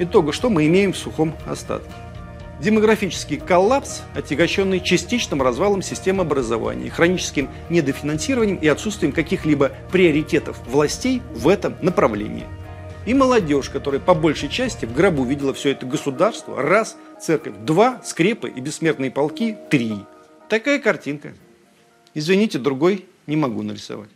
Итога, 0.00 0.32
что 0.32 0.48
мы 0.48 0.66
имеем 0.66 0.92
в 0.92 0.96
сухом 0.96 1.34
остатке? 1.46 1.90
Демографический 2.60 3.38
коллапс, 3.38 4.02
отягощенный 4.14 4.80
частичным 4.80 5.42
развалом 5.42 5.82
системы 5.82 6.22
образования, 6.22 6.90
хроническим 6.90 7.48
недофинансированием 7.68 8.58
и 8.58 8.66
отсутствием 8.66 9.12
каких-либо 9.12 9.72
приоритетов 9.92 10.58
властей 10.66 11.22
в 11.34 11.48
этом 11.48 11.76
направлении. 11.82 12.46
И 13.06 13.14
молодежь, 13.14 13.70
которая 13.70 14.00
по 14.00 14.14
большей 14.14 14.48
части 14.48 14.86
в 14.86 14.92
гробу 14.92 15.24
видела 15.24 15.54
все 15.54 15.70
это 15.70 15.86
государство, 15.86 16.60
раз, 16.60 16.96
церковь, 17.20 17.54
два, 17.64 18.00
скрепы 18.04 18.50
и 18.50 18.60
бессмертные 18.60 19.10
полки, 19.10 19.56
три. 19.70 19.94
Такая 20.48 20.78
картинка. 20.78 21.32
Извините, 22.14 22.58
другой 22.58 23.06
не 23.26 23.36
могу 23.36 23.62
нарисовать. 23.62 24.10